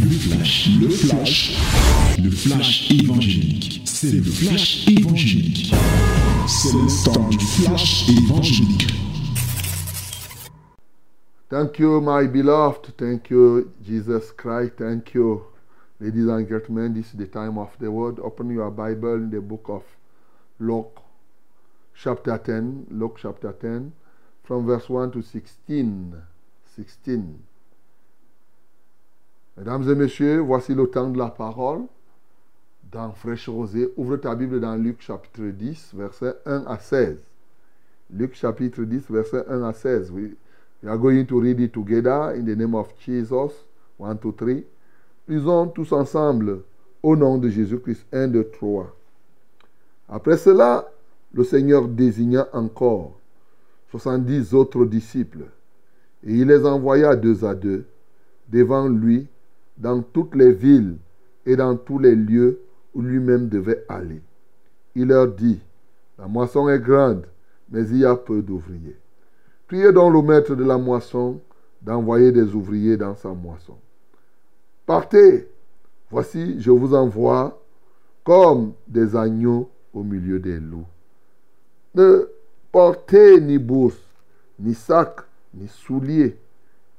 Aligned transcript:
Le 0.00 0.10
flash, 0.10 0.68
le 0.80 0.88
flash, 0.88 1.56
le 2.22 2.30
flash 2.30 2.90
évangélique. 2.90 3.82
C'est 3.84 4.12
le 4.12 4.22
flash 4.22 4.88
évangélique. 4.88 5.74
C'est 6.46 6.72
le 6.72 7.30
du 7.30 7.38
flash 7.38 8.08
évangélique. 8.08 8.86
Thank 11.48 11.78
you, 11.78 12.00
my 12.00 12.26
beloved. 12.26 12.94
Thank 12.96 13.30
you, 13.30 13.70
Jesus 13.82 14.32
Christ. 14.36 14.76
Thank 14.78 15.14
you, 15.14 15.42
ladies 16.00 16.28
and 16.28 16.46
gentlemen. 16.48 16.94
This 16.94 17.06
is 17.06 17.18
the 17.18 17.26
time 17.26 17.58
of 17.58 17.70
the 17.78 17.90
word. 17.90 18.18
Open 18.20 18.50
your 18.50 18.70
Bible 18.70 19.14
in 19.14 19.30
the 19.30 19.40
book 19.40 19.66
of 19.68 19.82
Luke, 20.58 21.00
chapter 21.94 22.38
10. 22.38 22.86
Luke, 22.90 23.18
chapter 23.20 23.52
10, 23.52 23.92
from 24.44 24.66
verse 24.66 24.88
1 24.88 25.12
to 25.12 25.22
16. 25.22 26.14
16. 26.76 27.42
Mesdames 29.58 29.88
et 29.88 29.94
messieurs, 29.94 30.40
voici 30.40 30.74
le 30.74 30.86
temps 30.86 31.08
de 31.08 31.16
la 31.16 31.30
parole. 31.30 31.84
Dans 32.92 33.12
Fraîche 33.12 33.48
Rosée, 33.48 33.90
ouvre 33.96 34.18
ta 34.18 34.34
Bible 34.34 34.60
dans 34.60 34.76
Luc 34.76 35.00
chapitre 35.00 35.44
10, 35.44 35.92
versets 35.94 36.34
1 36.44 36.64
à 36.66 36.78
16. 36.78 37.18
Luc 38.12 38.34
chapitre 38.34 38.82
10, 38.82 39.10
versets 39.10 39.44
1 39.48 39.62
à 39.62 39.72
16. 39.72 40.10
We, 40.10 40.36
we 40.82 40.90
are 40.90 40.98
going 40.98 41.24
to 41.24 41.40
read 41.40 41.58
it 41.58 41.72
together 41.72 42.34
in 42.36 42.44
the 42.44 42.54
name 42.54 42.74
of 42.74 42.88
Jesus. 42.98 43.52
1, 43.98 44.14
2, 44.16 44.32
3. 44.32 44.64
Lisons 45.26 45.68
tous 45.68 45.90
ensemble 45.92 46.60
au 47.02 47.16
nom 47.16 47.38
de 47.38 47.48
Jésus-Christ. 47.48 48.04
1, 48.12 48.28
2, 48.28 48.50
3. 48.50 48.94
Après 50.10 50.36
cela, 50.36 50.86
le 51.32 51.44
Seigneur 51.44 51.88
désigna 51.88 52.46
encore 52.52 53.18
70 53.90 54.52
autres 54.52 54.84
disciples 54.84 55.46
et 56.24 56.34
il 56.34 56.48
les 56.48 56.66
envoya 56.66 57.16
deux 57.16 57.44
à 57.44 57.54
deux 57.54 57.86
devant 58.48 58.88
lui 58.88 59.26
dans 59.78 60.02
toutes 60.02 60.34
les 60.34 60.52
villes 60.52 60.96
et 61.44 61.56
dans 61.56 61.76
tous 61.76 61.98
les 61.98 62.14
lieux 62.14 62.60
où 62.94 63.02
lui-même 63.02 63.48
devait 63.48 63.84
aller. 63.88 64.22
Il 64.94 65.08
leur 65.08 65.28
dit, 65.28 65.60
la 66.18 66.26
moisson 66.26 66.68
est 66.68 66.80
grande, 66.80 67.26
mais 67.70 67.86
il 67.88 67.98
y 67.98 68.04
a 68.04 68.16
peu 68.16 68.42
d'ouvriers. 68.42 68.96
Priez 69.66 69.92
donc 69.92 70.12
le 70.12 70.22
maître 70.22 70.54
de 70.54 70.64
la 70.64 70.78
moisson 70.78 71.40
d'envoyer 71.82 72.32
des 72.32 72.54
ouvriers 72.54 72.96
dans 72.96 73.14
sa 73.14 73.28
moisson. 73.30 73.76
Partez, 74.86 75.48
voici, 76.10 76.60
je 76.60 76.70
vous 76.70 76.94
envoie 76.94 77.60
comme 78.24 78.72
des 78.88 79.14
agneaux 79.14 79.68
au 79.92 80.02
milieu 80.02 80.38
des 80.38 80.58
loups. 80.58 80.86
Ne 81.94 82.28
portez 82.72 83.40
ni 83.40 83.58
bourse, 83.58 84.00
ni 84.58 84.74
sac, 84.74 85.20
ni 85.54 85.68
souliers, 85.68 86.38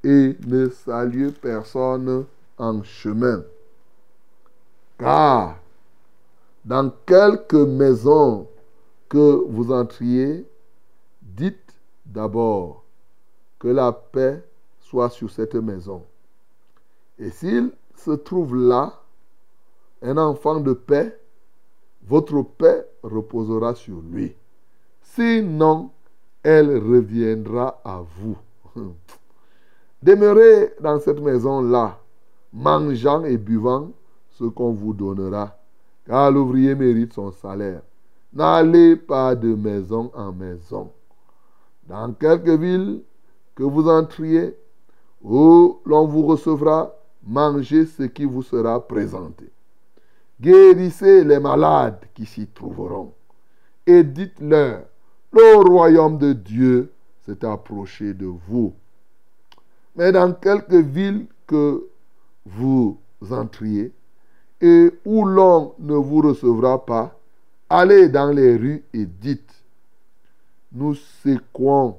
et 0.04 0.36
ne 0.46 0.70
saluez 0.70 1.32
personne 1.32 2.26
en 2.58 2.84
chemin. 2.84 3.44
Car 4.98 5.60
dans 6.66 6.92
quelque 7.06 7.58
maison 7.58 8.48
que 9.10 9.46
vous 9.48 9.72
entriez, 9.72 10.46
dites 11.22 11.74
d'abord 12.06 12.84
que 13.60 13.68
la 13.70 13.92
paix 13.92 14.44
soit 14.80 15.10
sur 15.10 15.30
cette 15.30 15.56
maison. 15.56 16.04
Et 17.20 17.30
s'il 17.30 17.72
se 17.96 18.12
trouve 18.12 18.56
là 18.56 19.02
un 20.02 20.18
enfant 20.18 20.60
de 20.60 20.74
paix, 20.74 21.18
votre 22.04 22.42
paix 22.42 22.86
reposera 23.02 23.76
sur 23.76 24.02
lui. 24.02 24.36
Sinon, 25.02 25.92
elle 26.44 26.78
reviendra 26.78 27.82
à 27.84 28.02
vous. 28.02 28.38
Demeurez 30.04 30.74
dans 30.80 31.00
cette 31.00 31.20
maison-là, 31.20 32.00
mangeant 32.54 33.24
et 33.24 33.38
buvant 33.38 33.92
ce 34.32 34.46
qu'on 34.46 34.72
vous 34.72 34.94
donnera, 34.94 35.58
car 36.06 36.32
l'ouvrier 36.32 36.76
mérite 36.76 37.14
son 37.14 37.32
salaire. 37.32 37.82
N'allez 38.34 38.96
pas 38.96 39.36
de 39.36 39.54
maison 39.56 40.12
en 40.14 40.32
maison. 40.32 40.92
Dans 41.88 42.14
quelque 42.14 42.52
ville 42.52 43.02
que 43.56 43.64
vous 43.64 43.90
entriez, 43.90 44.56
où 45.24 45.80
l'on 45.86 46.06
vous 46.06 46.26
recevra, 46.26 46.94
mangez 47.26 47.86
ce 47.86 48.04
qui 48.04 48.26
vous 48.26 48.44
sera 48.44 48.86
présenté. 48.88 49.50
Guérissez 50.40 51.24
les 51.24 51.40
malades 51.40 52.06
qui 52.14 52.26
s'y 52.26 52.46
trouveront 52.48 53.14
et 53.88 54.04
dites-leur, 54.04 54.84
le 55.32 55.56
royaume 55.68 56.18
de 56.18 56.34
Dieu 56.34 56.92
s'est 57.26 57.44
approché 57.46 58.14
de 58.14 58.26
vous. 58.26 58.74
Mais 59.96 60.12
dans 60.12 60.34
quelque 60.34 60.76
ville 60.76 61.26
que 61.48 61.88
vous 62.48 62.98
entriez 63.30 63.92
et 64.62 64.92
où 65.06 65.26
l'on 65.26 65.74
ne 65.80 65.96
vous 65.96 66.22
recevra 66.22 66.86
pas, 66.86 67.20
allez 67.70 68.10
dans 68.10 68.32
les 68.32 68.56
rues 68.56 68.84
et 68.94 69.06
dites, 69.06 69.54
nous 70.72 70.96
secouons 70.96 71.98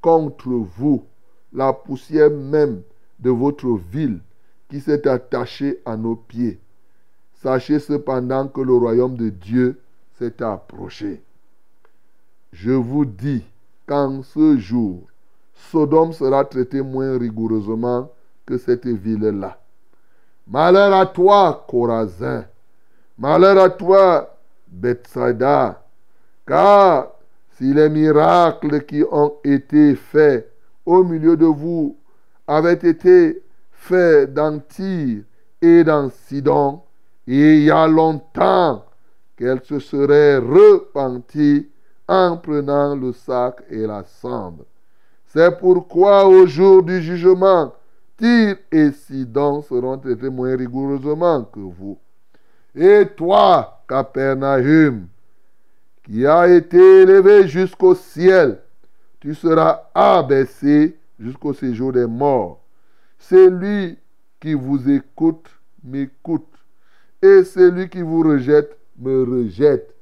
contre 0.00 0.48
vous 0.48 1.04
la 1.52 1.72
poussière 1.72 2.30
même 2.30 2.82
de 3.18 3.30
votre 3.30 3.68
ville 3.76 4.20
qui 4.68 4.80
s'est 4.80 5.06
attachée 5.08 5.80
à 5.84 5.96
nos 5.96 6.16
pieds. 6.16 6.60
Sachez 7.34 7.78
cependant 7.78 8.48
que 8.48 8.60
le 8.60 8.74
royaume 8.74 9.16
de 9.16 9.28
Dieu 9.28 9.80
s'est 10.18 10.42
approché. 10.42 11.22
Je 12.52 12.72
vous 12.72 13.04
dis 13.04 13.44
qu'en 13.86 14.22
ce 14.22 14.56
jour, 14.56 15.02
Sodome 15.54 16.12
sera 16.12 16.44
traité 16.44 16.82
moins 16.82 17.18
rigoureusement 17.18 18.10
que 18.44 18.58
cette 18.58 18.86
ville-là. 18.86 19.60
Malheur 20.46 20.92
à 20.94 21.06
toi, 21.06 21.64
Corazin. 21.68 22.44
Malheur 23.18 23.58
à 23.58 23.70
toi, 23.70 24.36
Bethsaida. 24.68 25.82
Car 26.46 27.08
si 27.56 27.72
les 27.72 27.88
miracles 27.88 28.84
qui 28.84 29.02
ont 29.10 29.34
été 29.42 29.94
faits 29.96 30.52
au 30.84 31.02
milieu 31.02 31.36
de 31.36 31.46
vous 31.46 31.96
avaient 32.46 32.74
été 32.74 33.42
faits 33.72 34.32
dans 34.32 34.60
Tyr 34.60 35.22
et 35.60 35.82
dans 35.82 36.10
Sidon, 36.10 36.82
il 37.26 37.64
y 37.64 37.70
a 37.70 37.86
longtemps 37.88 38.84
qu'elle 39.36 39.62
se 39.64 39.78
serait 39.78 40.38
repentie 40.38 41.68
en 42.06 42.36
prenant 42.36 42.94
le 42.94 43.12
sac 43.12 43.62
et 43.68 43.86
la 43.86 44.04
cendre. 44.04 44.64
C'est 45.26 45.58
pourquoi 45.58 46.26
au 46.26 46.46
jour 46.46 46.82
du 46.82 47.02
jugement, 47.02 47.72
Tyr 48.16 48.56
et 48.72 48.92
Sidon 48.92 49.62
seront 49.62 49.98
traités 49.98 50.30
moins 50.30 50.56
rigoureusement 50.56 51.44
que 51.44 51.60
vous. 51.60 51.98
Et 52.74 53.06
toi, 53.16 53.82
Capernaum, 53.88 55.08
qui 56.02 56.26
a 56.26 56.48
été 56.48 57.02
élevé 57.02 57.48
jusqu'au 57.48 57.94
ciel, 57.94 58.60
tu 59.20 59.34
seras 59.34 59.88
abaissé 59.94 60.96
jusqu'au 61.18 61.52
séjour 61.52 61.92
des 61.92 62.06
morts. 62.06 62.60
Celui 63.18 63.98
qui 64.40 64.54
vous 64.54 64.90
écoute 64.90 65.48
m'écoute, 65.82 66.46
et 67.22 67.44
celui 67.44 67.88
qui 67.88 68.02
vous 68.02 68.22
rejette 68.22 68.76
me 68.98 69.24
rejette, 69.24 69.94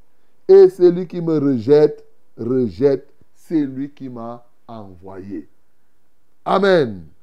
et 0.48 0.68
celui 0.68 1.06
qui 1.06 1.20
me 1.20 1.38
rejette 1.38 2.04
rejette 2.36 3.08
celui 3.34 3.90
qui 3.90 4.08
m'a 4.08 4.44
envoyé. 4.66 5.48
Amen. 6.44 7.13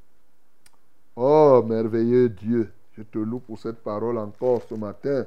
Oh, 1.16 1.63
merveilleux 1.67 2.29
Dieu, 2.29 2.72
je 2.94 3.03
te 3.03 3.17
loue 3.17 3.39
pour 3.39 3.59
cette 3.59 3.83
parole 3.83 4.17
encore 4.17 4.61
ce 4.69 4.75
matin. 4.75 5.25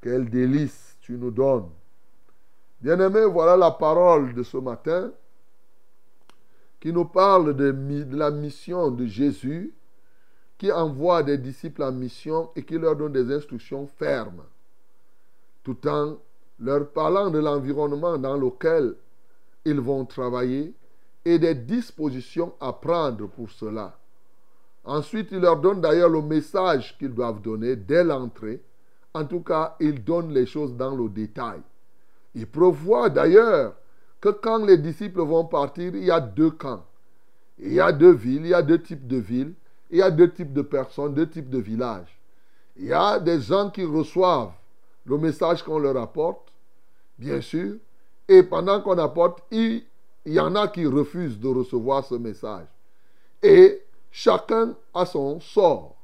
Quel 0.00 0.28
délice 0.28 0.96
tu 1.00 1.12
nous 1.12 1.30
donnes. 1.30 1.70
Bien-aimé, 2.80 3.24
voilà 3.24 3.56
la 3.56 3.70
parole 3.70 4.34
de 4.34 4.42
ce 4.42 4.56
matin 4.56 5.12
qui 6.80 6.92
nous 6.92 7.06
parle 7.06 7.56
de, 7.56 7.70
de, 7.72 8.16
la 8.16 8.30
mission 8.30 8.90
de 8.90 9.06
Jésus, 9.06 9.72
qui 10.58 10.70
envoie 10.70 11.22
des 11.22 11.38
disciples 11.38 11.82
en 11.82 11.92
mission 11.92 12.50
et 12.54 12.62
qui 12.62 12.76
leur 12.76 12.94
donne 12.94 13.12
des 13.12 13.32
instructions 13.32 13.86
fermes, 13.86 14.42
tout 15.62 15.88
en 15.88 16.18
leur 16.60 16.90
parlant 16.90 17.30
de 17.30 17.38
l'environnement 17.38 18.18
dans 18.18 18.36
lequel 18.36 18.96
ils 19.64 19.80
vont 19.80 20.04
travailler 20.04 20.74
et 21.24 21.38
des 21.38 21.54
dispositions 21.54 22.52
à 22.60 22.72
prendre 22.74 23.28
pour 23.28 23.50
cela. 23.50 23.96
Ensuite, 24.84 25.28
il 25.32 25.38
leur 25.38 25.56
donne 25.56 25.80
d'ailleurs 25.80 26.10
le 26.10 26.20
message 26.20 26.96
qu'ils 26.98 27.14
doivent 27.14 27.40
donner 27.40 27.76
dès 27.76 28.04
l'entrée. 28.04 28.60
En 29.14 29.24
tout 29.24 29.40
cas, 29.40 29.76
il 29.80 30.04
donne 30.04 30.32
les 30.32 30.46
choses 30.46 30.74
dans 30.74 30.94
le 30.94 31.08
détail. 31.08 31.60
Il 32.34 32.46
prévoit 32.46 33.08
d'ailleurs 33.08 33.74
que 34.20 34.28
quand 34.28 34.64
les 34.64 34.78
disciples 34.78 35.20
vont 35.20 35.44
partir, 35.44 35.94
il 35.94 36.04
y 36.04 36.10
a 36.10 36.20
deux 36.20 36.50
camps. 36.50 36.84
Il 37.58 37.72
y 37.72 37.80
a 37.80 37.92
deux 37.92 38.12
villes, 38.12 38.42
il 38.42 38.48
y 38.48 38.54
a 38.54 38.62
deux 38.62 38.82
types 38.82 39.06
de 39.06 39.16
villes, 39.16 39.54
il 39.90 39.98
y 39.98 40.02
a 40.02 40.10
deux 40.10 40.30
types 40.30 40.52
de 40.52 40.62
personnes, 40.62 41.14
deux 41.14 41.28
types 41.28 41.48
de 41.48 41.58
villages. 41.58 42.18
Il 42.76 42.86
y 42.86 42.92
a 42.92 43.20
des 43.20 43.40
gens 43.40 43.70
qui 43.70 43.84
reçoivent 43.84 44.52
le 45.06 45.18
message 45.18 45.62
qu'on 45.62 45.78
leur 45.78 45.96
apporte, 45.96 46.52
bien 47.18 47.40
sûr, 47.40 47.76
et 48.28 48.42
pendant 48.42 48.80
qu'on 48.80 48.98
apporte, 48.98 49.42
il, 49.50 49.84
y 50.26 50.40
en 50.40 50.56
a 50.56 50.68
qui 50.68 50.86
refusent 50.86 51.38
de 51.38 51.48
recevoir 51.48 52.04
ce 52.04 52.14
message. 52.14 52.66
Et 53.42 53.82
chacun 54.14 54.76
a 54.94 55.04
son 55.04 55.40
sort. 55.40 55.96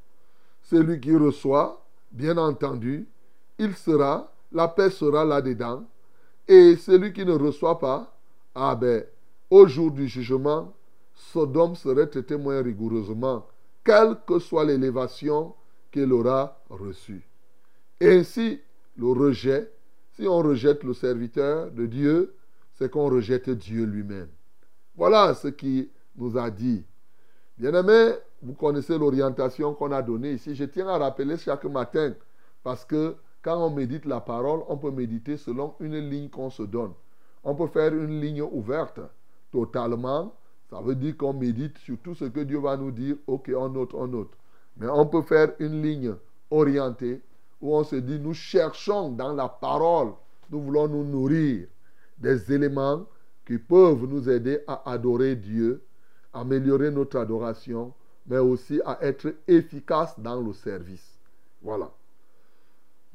Celui 0.62 1.00
qui 1.00 1.14
reçoit, 1.14 1.86
bien 2.10 2.36
entendu, 2.38 3.08
il 3.56 3.76
sera, 3.76 4.32
la 4.50 4.66
paix 4.66 4.90
sera 4.90 5.24
là-dedans. 5.24 5.84
Et 6.48 6.74
celui 6.74 7.12
qui 7.12 7.24
ne 7.24 7.32
reçoit 7.32 7.78
pas, 7.78 8.12
ah 8.56 8.74
ben, 8.74 9.04
au 9.48 9.68
jour 9.68 9.92
du 9.92 10.08
jugement, 10.08 10.74
Sodome 11.14 11.76
serait 11.76 12.08
traité 12.08 12.36
moins 12.36 12.60
rigoureusement, 12.60 13.46
quelle 13.84 14.16
que 14.26 14.40
soit 14.40 14.64
l'élévation 14.64 15.54
qu'il 15.92 16.12
aura 16.12 16.60
reçue. 16.68 17.22
Ainsi, 18.00 18.60
le 18.96 19.06
rejet, 19.06 19.70
si 20.16 20.26
on 20.26 20.38
rejette 20.38 20.82
le 20.82 20.94
serviteur 20.94 21.70
de 21.70 21.86
Dieu, 21.86 22.34
c'est 22.74 22.90
qu'on 22.90 23.08
rejette 23.08 23.50
Dieu 23.50 23.84
lui-même. 23.84 24.30
Voilà 24.96 25.32
ce 25.34 25.46
qui 25.46 25.90
nous 26.16 26.36
a 26.36 26.50
dit. 26.50 26.84
Bien-aimés, 27.60 28.14
vous 28.40 28.54
connaissez 28.54 28.96
l'orientation 28.96 29.74
qu'on 29.74 29.92
a 29.92 30.00
donnée 30.00 30.32
ici. 30.32 30.54
Je 30.54 30.64
tiens 30.64 30.88
à 30.88 30.96
rappeler 30.96 31.36
chaque 31.36 31.66
matin, 31.66 32.14
parce 32.62 32.86
que 32.86 33.16
quand 33.42 33.62
on 33.62 33.68
médite 33.68 34.06
la 34.06 34.22
parole, 34.22 34.60
on 34.68 34.78
peut 34.78 34.90
méditer 34.90 35.36
selon 35.36 35.74
une 35.78 35.98
ligne 35.98 36.30
qu'on 36.30 36.48
se 36.48 36.62
donne. 36.62 36.92
On 37.44 37.54
peut 37.54 37.66
faire 37.66 37.94
une 37.94 38.18
ligne 38.18 38.40
ouverte 38.40 39.00
totalement. 39.52 40.34
Ça 40.70 40.80
veut 40.80 40.94
dire 40.94 41.18
qu'on 41.18 41.34
médite 41.34 41.76
sur 41.76 41.98
tout 41.98 42.14
ce 42.14 42.24
que 42.24 42.40
Dieu 42.40 42.60
va 42.60 42.78
nous 42.78 42.92
dire. 42.92 43.16
Ok, 43.26 43.50
on 43.54 43.68
note, 43.68 43.92
on 43.92 44.06
note. 44.06 44.32
Mais 44.78 44.88
on 44.88 45.04
peut 45.04 45.20
faire 45.20 45.52
une 45.58 45.82
ligne 45.82 46.14
orientée 46.50 47.20
où 47.60 47.76
on 47.76 47.84
se 47.84 47.96
dit, 47.96 48.18
nous 48.18 48.32
cherchons 48.32 49.10
dans 49.10 49.34
la 49.34 49.50
parole, 49.50 50.14
nous 50.50 50.62
voulons 50.62 50.88
nous 50.88 51.04
nourrir 51.04 51.66
des 52.16 52.54
éléments 52.54 53.04
qui 53.46 53.58
peuvent 53.58 54.06
nous 54.06 54.30
aider 54.30 54.60
à 54.66 54.90
adorer 54.90 55.36
Dieu, 55.36 55.82
améliorer 56.32 56.90
notre 56.90 57.18
adoration, 57.18 57.92
mais 58.26 58.38
aussi 58.38 58.80
à 58.84 58.98
être 59.02 59.34
efficace 59.48 60.18
dans 60.18 60.40
le 60.40 60.52
service. 60.52 61.18
Voilà. 61.62 61.90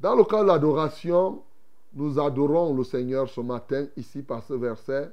Dans 0.00 0.14
le 0.14 0.24
cas 0.24 0.42
de 0.42 0.48
l'adoration, 0.48 1.42
nous 1.94 2.20
adorons 2.20 2.74
le 2.74 2.84
Seigneur 2.84 3.28
ce 3.28 3.40
matin 3.40 3.86
ici 3.96 4.22
par 4.22 4.42
ce 4.42 4.52
verset 4.52 5.10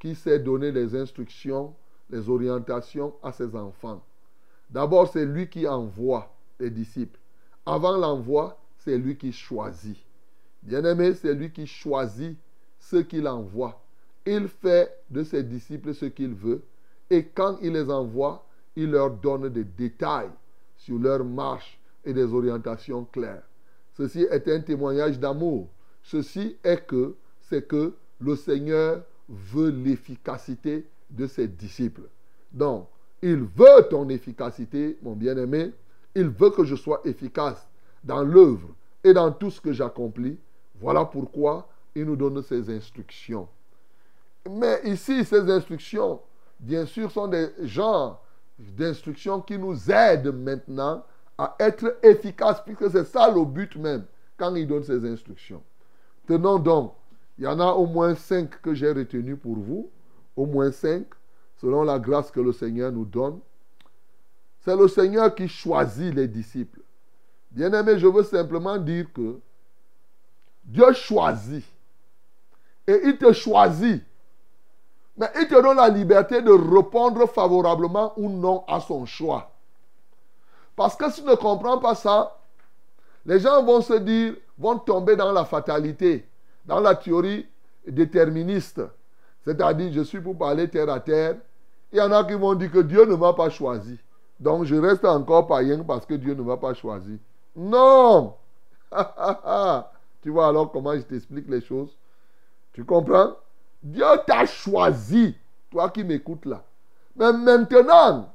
qui 0.00 0.14
sait 0.14 0.38
donner 0.38 0.72
les 0.72 0.96
instructions, 0.96 1.74
les 2.10 2.28
orientations 2.28 3.14
à 3.22 3.32
ses 3.32 3.54
enfants. 3.54 4.02
D'abord, 4.68 5.08
c'est 5.08 5.24
lui 5.24 5.48
qui 5.48 5.68
envoie 5.68 6.34
les 6.58 6.70
disciples. 6.70 7.18
Avant 7.64 7.96
l'envoi, 7.96 8.58
c'est 8.78 8.98
lui 8.98 9.16
qui 9.16 9.32
choisit. 9.32 9.96
Bien-aimé, 10.62 11.14
c'est 11.14 11.34
lui 11.34 11.52
qui 11.52 11.66
choisit 11.66 12.36
ceux 12.78 13.02
qu'il 13.02 13.28
envoie. 13.28 13.80
Il 14.26 14.48
fait 14.48 14.94
de 15.10 15.22
ses 15.22 15.42
disciples 15.42 15.94
ce 15.94 16.06
qu'il 16.06 16.34
veut. 16.34 16.62
Et 17.10 17.24
quand 17.26 17.58
il 17.62 17.72
les 17.72 17.90
envoie, 17.90 18.44
il 18.76 18.90
leur 18.90 19.10
donne 19.10 19.48
des 19.48 19.64
détails 19.64 20.30
sur 20.76 20.98
leur 20.98 21.24
marche 21.24 21.78
et 22.04 22.12
des 22.12 22.32
orientations 22.32 23.04
claires. 23.04 23.42
Ceci 23.96 24.26
est 24.30 24.48
un 24.48 24.60
témoignage 24.60 25.18
d'amour. 25.18 25.68
Ceci 26.02 26.56
est 26.64 26.86
que 26.86 27.14
c'est 27.40 27.66
que 27.66 27.94
le 28.20 28.36
Seigneur 28.36 29.02
veut 29.28 29.70
l'efficacité 29.70 30.86
de 31.10 31.26
ses 31.26 31.46
disciples. 31.46 32.08
Donc, 32.52 32.88
il 33.22 33.38
veut 33.38 33.88
ton 33.88 34.08
efficacité, 34.08 34.98
mon 35.02 35.14
bien-aimé. 35.14 35.72
Il 36.14 36.28
veut 36.28 36.50
que 36.50 36.64
je 36.64 36.74
sois 36.74 37.00
efficace 37.04 37.66
dans 38.02 38.22
l'œuvre 38.22 38.68
et 39.02 39.12
dans 39.12 39.32
tout 39.32 39.50
ce 39.50 39.60
que 39.60 39.72
j'accomplis. 39.72 40.38
Voilà 40.80 41.04
pourquoi 41.04 41.68
il 41.94 42.04
nous 42.04 42.16
donne 42.16 42.42
ses 42.42 42.68
instructions. 42.74 43.48
Mais 44.50 44.80
ici, 44.84 45.24
ces 45.24 45.50
instructions, 45.50 46.20
bien 46.60 46.86
sûr, 46.86 47.10
sont 47.10 47.28
des 47.28 47.48
genres 47.62 48.22
d'instructions 48.58 49.40
qui 49.40 49.58
nous 49.58 49.90
aident 49.90 50.34
maintenant 50.34 51.04
à 51.36 51.56
être 51.58 51.98
efficaces, 52.02 52.62
puisque 52.64 52.90
c'est 52.90 53.04
ça 53.04 53.30
le 53.30 53.44
but 53.44 53.74
même 53.76 54.04
quand 54.36 54.54
il 54.54 54.66
donne 54.66 54.84
ces 54.84 55.04
instructions. 55.08 55.62
Tenons 56.26 56.58
donc, 56.58 56.94
il 57.38 57.44
y 57.44 57.46
en 57.46 57.58
a 57.60 57.72
au 57.72 57.86
moins 57.86 58.14
cinq 58.14 58.60
que 58.62 58.74
j'ai 58.74 58.92
retenus 58.92 59.38
pour 59.40 59.56
vous, 59.56 59.90
au 60.36 60.46
moins 60.46 60.70
cinq, 60.70 61.06
selon 61.56 61.82
la 61.82 61.98
grâce 61.98 62.30
que 62.30 62.40
le 62.40 62.52
Seigneur 62.52 62.92
nous 62.92 63.04
donne. 63.04 63.40
C'est 64.60 64.76
le 64.76 64.88
Seigneur 64.88 65.34
qui 65.34 65.48
choisit 65.48 66.14
les 66.14 66.28
disciples. 66.28 66.80
Bien-aimé, 67.50 67.98
je 67.98 68.06
veux 68.06 68.22
simplement 68.22 68.78
dire 68.78 69.12
que 69.12 69.38
Dieu 70.64 70.92
choisit. 70.92 71.64
Et 72.86 73.00
il 73.04 73.18
te 73.18 73.32
choisit. 73.32 74.02
Mais 75.16 75.28
il 75.40 75.46
te 75.46 75.60
donne 75.60 75.76
la 75.76 75.88
liberté 75.88 76.42
de 76.42 76.50
répondre 76.50 77.26
favorablement 77.28 78.12
ou 78.16 78.28
non 78.28 78.64
à 78.66 78.80
son 78.80 79.06
choix. 79.06 79.50
Parce 80.76 80.96
que 80.96 81.10
si 81.10 81.22
tu 81.22 81.28
ne 81.28 81.36
comprends 81.36 81.78
pas 81.78 81.94
ça, 81.94 82.36
les 83.24 83.38
gens 83.38 83.62
vont 83.62 83.80
se 83.80 83.94
dire, 83.94 84.34
vont 84.58 84.78
tomber 84.78 85.16
dans 85.16 85.32
la 85.32 85.44
fatalité, 85.44 86.26
dans 86.66 86.80
la 86.80 86.94
théorie 86.94 87.46
déterministe. 87.86 88.80
C'est-à-dire, 89.44 89.92
je 89.92 90.00
suis 90.00 90.20
pour 90.20 90.36
parler 90.36 90.68
terre 90.68 90.90
à 90.90 91.00
terre. 91.00 91.36
Il 91.92 91.98
y 91.98 92.00
en 92.00 92.10
a 92.10 92.24
qui 92.24 92.34
vont 92.34 92.54
dire 92.54 92.72
que 92.72 92.80
Dieu 92.80 93.04
ne 93.04 93.14
m'a 93.14 93.34
pas 93.34 93.50
choisi. 93.50 93.98
Donc 94.40 94.64
je 94.64 94.74
reste 94.74 95.04
encore 95.04 95.46
païen 95.46 95.84
parce 95.84 96.06
que 96.06 96.14
Dieu 96.14 96.34
ne 96.34 96.42
m'a 96.42 96.56
pas 96.56 96.74
choisi. 96.74 97.18
Non 97.54 98.34
Tu 100.22 100.30
vois 100.30 100.48
alors 100.48 100.72
comment 100.72 100.94
je 100.94 101.02
t'explique 101.02 101.48
les 101.48 101.60
choses 101.60 101.96
Tu 102.72 102.84
comprends? 102.84 103.36
Dieu 103.84 104.06
t'a 104.26 104.46
choisi, 104.46 105.36
toi 105.70 105.90
qui 105.90 106.02
m'écoutes 106.02 106.46
là. 106.46 106.62
Mais 107.14 107.32
maintenant, 107.32 108.32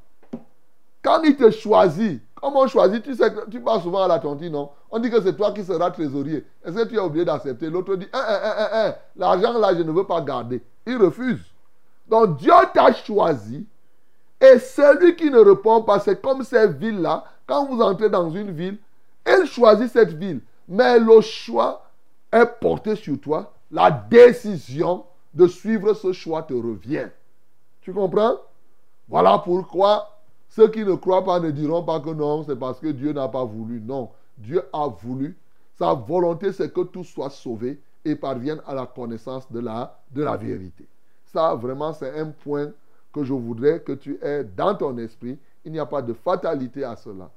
quand 1.01 1.23
il 1.23 1.35
te 1.35 1.49
choisit, 1.49 2.21
comment 2.35 2.61
on 2.61 2.67
choisit 2.67 3.01
Tu 3.01 3.15
sais 3.15 3.33
tu 3.49 3.59
passes 3.59 3.81
souvent 3.81 4.03
à 4.03 4.07
la 4.07 4.19
tontine, 4.19 4.51
non? 4.51 4.69
On 4.91 4.99
dit 4.99 5.09
que 5.09 5.19
c'est 5.21 5.35
toi 5.35 5.51
qui 5.51 5.63
seras 5.63 5.89
trésorier. 5.89 6.45
Est-ce 6.63 6.75
que 6.75 6.87
tu 6.87 6.99
as 6.99 7.03
oublié 7.03 7.25
d'accepter? 7.25 7.69
L'autre 7.69 7.95
dit, 7.95 8.07
hein, 8.13 8.23
hein, 8.27 8.67
hein, 8.71 8.95
l'argent 9.15 9.57
là, 9.57 9.73
je 9.75 9.81
ne 9.81 9.91
veux 9.91 10.05
pas 10.05 10.21
garder. 10.21 10.61
Il 10.85 10.97
refuse. 10.97 11.41
Donc 12.07 12.37
Dieu 12.37 12.53
t'a 12.73 12.93
choisi. 12.93 13.65
Et 14.39 14.59
celui 14.59 15.15
qui 15.15 15.29
ne 15.29 15.39
répond 15.39 15.81
pas, 15.81 15.99
c'est 15.99 16.21
comme 16.21 16.43
ces 16.43 16.67
villes-là. 16.67 17.23
Quand 17.45 17.65
vous 17.65 17.81
entrez 17.81 18.09
dans 18.09 18.29
une 18.29 18.51
ville, 18.51 18.77
elle 19.25 19.45
choisit 19.47 19.91
cette 19.91 20.13
ville. 20.13 20.41
Mais 20.67 20.99
le 20.99 21.21
choix 21.21 21.89
est 22.31 22.45
porté 22.45 22.95
sur 22.95 23.19
toi. 23.19 23.51
La 23.71 23.91
décision 23.91 25.05
de 25.39 25.47
suivre 25.47 25.93
ce 25.93 26.11
choix 26.11 26.43
te 26.43 26.53
revient. 26.53 27.07
Tu 27.79 27.93
comprends? 27.93 28.35
Voilà 29.07 29.41
pourquoi 29.43 30.19
ceux 30.49 30.67
qui 30.67 30.83
ne 30.83 30.95
croient 30.95 31.23
pas 31.23 31.39
ne 31.39 31.49
diront 31.49 31.81
pas 31.81 32.01
que 32.01 32.09
non, 32.09 32.43
c'est 32.43 32.57
parce 32.57 32.79
que 32.79 32.87
Dieu 32.87 33.13
n'a 33.13 33.29
pas 33.29 33.45
voulu. 33.45 33.79
Non, 33.79 34.09
Dieu 34.37 34.61
a 34.73 34.87
voulu. 34.87 35.37
Sa 35.77 35.93
volonté, 35.93 36.51
c'est 36.51 36.73
que 36.73 36.81
tout 36.81 37.05
soit 37.05 37.29
sauvé 37.29 37.79
et 38.03 38.15
parvienne 38.17 38.59
à 38.67 38.75
la 38.75 38.85
connaissance 38.85 39.49
de 39.49 39.61
la, 39.61 39.97
de 40.11 40.23
la 40.23 40.35
vérité. 40.35 40.85
Ça, 41.27 41.55
vraiment, 41.55 41.93
c'est 41.93 42.19
un 42.19 42.31
point 42.31 42.71
que 43.13 43.23
je 43.23 43.31
voudrais 43.31 43.79
que 43.79 43.93
tu 43.93 44.19
aies 44.21 44.43
dans 44.43 44.75
ton 44.75 44.97
esprit. 44.97 45.39
Il 45.63 45.71
n'y 45.71 45.79
a 45.79 45.85
pas 45.85 46.01
de 46.01 46.11
fatalité 46.11 46.83
à 46.83 46.97
cela. 46.97 47.29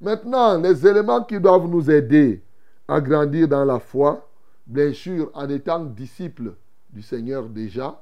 Maintenant, 0.00 0.58
les 0.58 0.86
éléments 0.86 1.24
qui 1.24 1.40
doivent 1.40 1.66
nous 1.66 1.90
aider 1.90 2.40
à 2.86 3.00
grandir 3.00 3.48
dans 3.48 3.64
la 3.64 3.80
foi, 3.80 4.28
bien 4.64 4.92
sûr, 4.92 5.28
en 5.34 5.48
étant 5.48 5.80
disciples 5.80 6.52
du 6.96 7.02
Seigneur 7.02 7.44
déjà, 7.44 8.00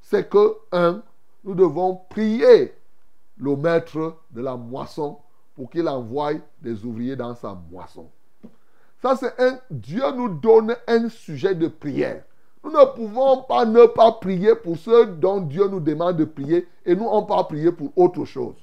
c'est 0.00 0.30
que, 0.30 0.56
un, 0.70 1.02
nous 1.42 1.56
devons 1.56 2.00
prier 2.08 2.72
le 3.36 3.56
maître 3.56 4.16
de 4.30 4.40
la 4.40 4.56
moisson 4.56 5.18
pour 5.56 5.68
qu'il 5.68 5.88
envoie 5.88 6.34
des 6.62 6.84
ouvriers 6.84 7.16
dans 7.16 7.34
sa 7.34 7.54
moisson. 7.70 8.08
Ça, 9.02 9.16
c'est 9.16 9.40
un. 9.40 9.58
Dieu 9.70 10.04
nous 10.14 10.28
donne 10.28 10.76
un 10.86 11.08
sujet 11.08 11.56
de 11.56 11.66
prière. 11.66 12.22
Nous 12.62 12.70
ne 12.70 12.84
pouvons 12.94 13.42
pas 13.42 13.64
ne 13.64 13.86
pas 13.86 14.12
prier 14.12 14.54
pour 14.54 14.76
ceux 14.76 15.06
dont 15.06 15.40
Dieu 15.40 15.66
nous 15.66 15.80
demande 15.80 16.16
de 16.16 16.24
prier 16.24 16.68
et 16.86 16.94
nous, 16.94 17.06
on 17.06 17.24
pas 17.24 17.42
prier 17.44 17.72
pour 17.72 17.90
autre 17.96 18.24
chose. 18.24 18.56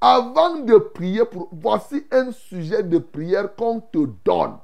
Avant 0.00 0.56
de 0.56 0.78
prier 0.78 1.24
pour... 1.24 1.48
Voici 1.52 2.04
un 2.10 2.32
sujet 2.32 2.82
de 2.82 2.98
prière 2.98 3.54
qu'on 3.54 3.80
te 3.80 4.06
donne. 4.24 4.56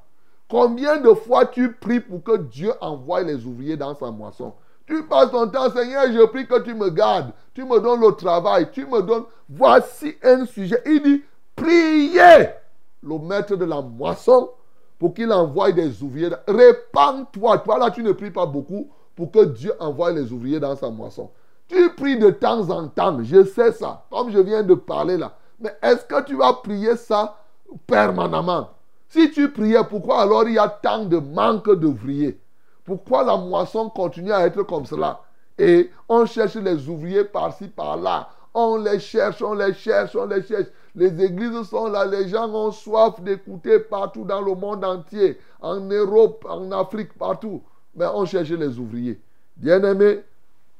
Combien 0.53 0.97
de 0.97 1.15
fois 1.15 1.47
tu 1.47 1.71
pries 1.73 1.99
pour 1.99 2.21
que 2.21 2.37
Dieu 2.37 2.71
envoie 2.79 3.23
les 3.23 3.43
ouvriers 3.43 3.75
dans 3.75 3.95
sa 3.95 4.11
moisson? 4.11 4.53
Tu 4.85 5.01
passes 5.07 5.31
ton 5.31 5.47
temps, 5.47 5.71
Seigneur, 5.71 6.03
je 6.13 6.23
prie 6.27 6.45
que 6.45 6.59
tu 6.59 6.75
me 6.75 6.91
gardes. 6.91 7.31
Tu 7.55 7.65
me 7.65 7.79
donnes 7.79 8.01
le 8.01 8.11
travail. 8.11 8.69
Tu 8.71 8.85
me 8.85 9.01
donnes... 9.01 9.23
Voici 9.49 10.13
un 10.21 10.45
sujet. 10.45 10.79
Il 10.85 11.01
dit, 11.01 11.23
priez 11.55 12.49
le 13.01 13.17
maître 13.17 13.55
de 13.55 13.65
la 13.65 13.81
moisson 13.81 14.51
pour 14.99 15.15
qu'il 15.15 15.33
envoie 15.33 15.71
des 15.71 16.03
ouvriers. 16.03 16.29
Répands-toi. 16.47 17.57
Toi 17.57 17.79
là, 17.79 17.89
tu 17.89 18.03
ne 18.03 18.11
pries 18.11 18.29
pas 18.29 18.45
beaucoup 18.45 18.91
pour 19.15 19.31
que 19.31 19.45
Dieu 19.45 19.73
envoie 19.79 20.11
les 20.11 20.31
ouvriers 20.31 20.59
dans 20.59 20.75
sa 20.75 20.91
moisson. 20.91 21.31
Tu 21.67 21.89
pries 21.95 22.19
de 22.19 22.29
temps 22.29 22.69
en 22.69 22.89
temps, 22.89 23.23
je 23.23 23.43
sais 23.43 23.71
ça, 23.71 24.05
comme 24.11 24.29
je 24.29 24.37
viens 24.37 24.61
de 24.61 24.75
parler 24.75 25.17
là. 25.17 25.35
Mais 25.59 25.75
est-ce 25.81 26.05
que 26.05 26.21
tu 26.21 26.35
vas 26.35 26.53
prier 26.53 26.95
ça 26.95 27.39
permanemment? 27.87 28.69
Si 29.13 29.29
tu 29.29 29.51
priais, 29.51 29.83
pourquoi 29.87 30.21
alors 30.21 30.47
il 30.47 30.55
y 30.55 30.57
a 30.57 30.67
tant 30.67 31.05
de 31.05 31.19
manque 31.19 31.69
d'ouvriers? 31.75 32.39
Pourquoi 32.83 33.23
la 33.23 33.37
moisson 33.37 33.87
continue 33.91 34.31
à 34.31 34.47
être 34.47 34.63
comme 34.63 34.87
cela? 34.87 35.21
Et 35.59 35.91
on 36.09 36.25
cherche 36.25 36.55
les 36.55 36.89
ouvriers 36.89 37.23
par-ci, 37.23 37.67
par-là. 37.67 38.29
On 38.55 38.75
les 38.77 38.99
cherche, 38.99 39.43
on 39.43 39.53
les 39.53 39.75
cherche, 39.75 40.15
on 40.15 40.25
les 40.25 40.41
cherche. 40.41 40.65
Les 40.95 41.23
églises 41.23 41.61
sont 41.69 41.89
là, 41.89 42.05
les 42.05 42.27
gens 42.27 42.49
ont 42.49 42.71
soif 42.71 43.21
d'écouter 43.21 43.77
partout 43.81 44.23
dans 44.23 44.41
le 44.41 44.55
monde 44.55 44.83
entier, 44.83 45.37
en 45.61 45.79
Europe, 45.81 46.43
en 46.49 46.71
Afrique, 46.71 47.13
partout. 47.13 47.61
Mais 47.95 48.07
on 48.11 48.25
cherche 48.25 48.49
les 48.49 48.79
ouvriers. 48.79 49.21
Bien-aimés, 49.55 50.21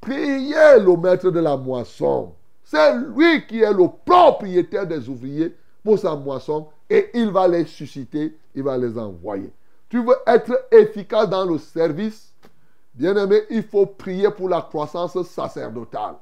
priez 0.02 0.80
le 0.80 0.98
maître 0.98 1.30
de 1.30 1.40
la 1.40 1.56
moisson. 1.56 2.34
C'est 2.64 2.96
lui 3.16 3.46
qui 3.46 3.62
est 3.62 3.74
le 3.74 3.90
propriétaire 4.04 4.88
des 4.88 5.08
ouvriers 5.08 5.56
pour 5.84 6.00
sa 6.00 6.16
moisson 6.16 6.66
et 6.90 7.10
il 7.14 7.32
va 7.32 7.48
les 7.48 7.66
susciter, 7.66 8.38
il 8.56 8.64
va 8.64 8.78
les 8.78 8.98
envoyer. 8.98 9.52
Tu 9.90 10.04
veux 10.04 10.16
être 10.26 10.68
efficace 10.72 11.30
dans 11.30 11.46
le 11.46 11.58
service, 11.58 12.34
bien-aimé, 12.94 13.42
il 13.50 13.64
faut 13.64 13.86
prier 13.86 14.30
pour 14.32 14.50
la 14.50 14.62
croissance 14.62 15.22
sacerdotale. 15.24 16.16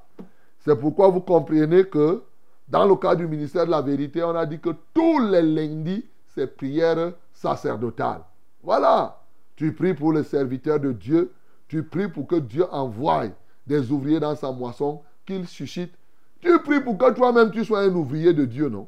C'est 0.59 0.75
pourquoi 0.75 1.07
vous 1.07 1.21
comprenez 1.21 1.85
que 1.85 2.21
dans 2.67 2.85
le 2.85 2.95
cas 2.95 3.15
du 3.15 3.27
ministère 3.27 3.65
de 3.65 3.71
la 3.71 3.81
vérité, 3.81 4.23
on 4.23 4.35
a 4.35 4.45
dit 4.45 4.59
que 4.59 4.69
tous 4.93 5.19
les 5.19 5.41
lundis, 5.41 6.05
c'est 6.33 6.47
prière 6.47 7.13
sacerdotale. 7.33 8.21
Voilà. 8.63 9.19
Tu 9.55 9.73
pries 9.73 9.93
pour 9.93 10.13
les 10.13 10.23
serviteurs 10.23 10.79
de 10.79 10.91
Dieu. 10.91 11.33
Tu 11.67 11.83
pries 11.83 12.07
pour 12.07 12.27
que 12.27 12.37
Dieu 12.37 12.65
envoie 12.71 13.25
des 13.67 13.91
ouvriers 13.91 14.19
dans 14.19 14.35
sa 14.35 14.51
moisson, 14.51 15.01
qu'il 15.25 15.47
suscite. 15.47 15.93
Tu 16.39 16.57
pries 16.59 16.81
pour 16.81 16.97
que 16.97 17.11
toi-même 17.11 17.51
tu 17.51 17.63
sois 17.65 17.81
un 17.81 17.93
ouvrier 17.93 18.33
de 18.33 18.45
Dieu, 18.45 18.69
non? 18.69 18.87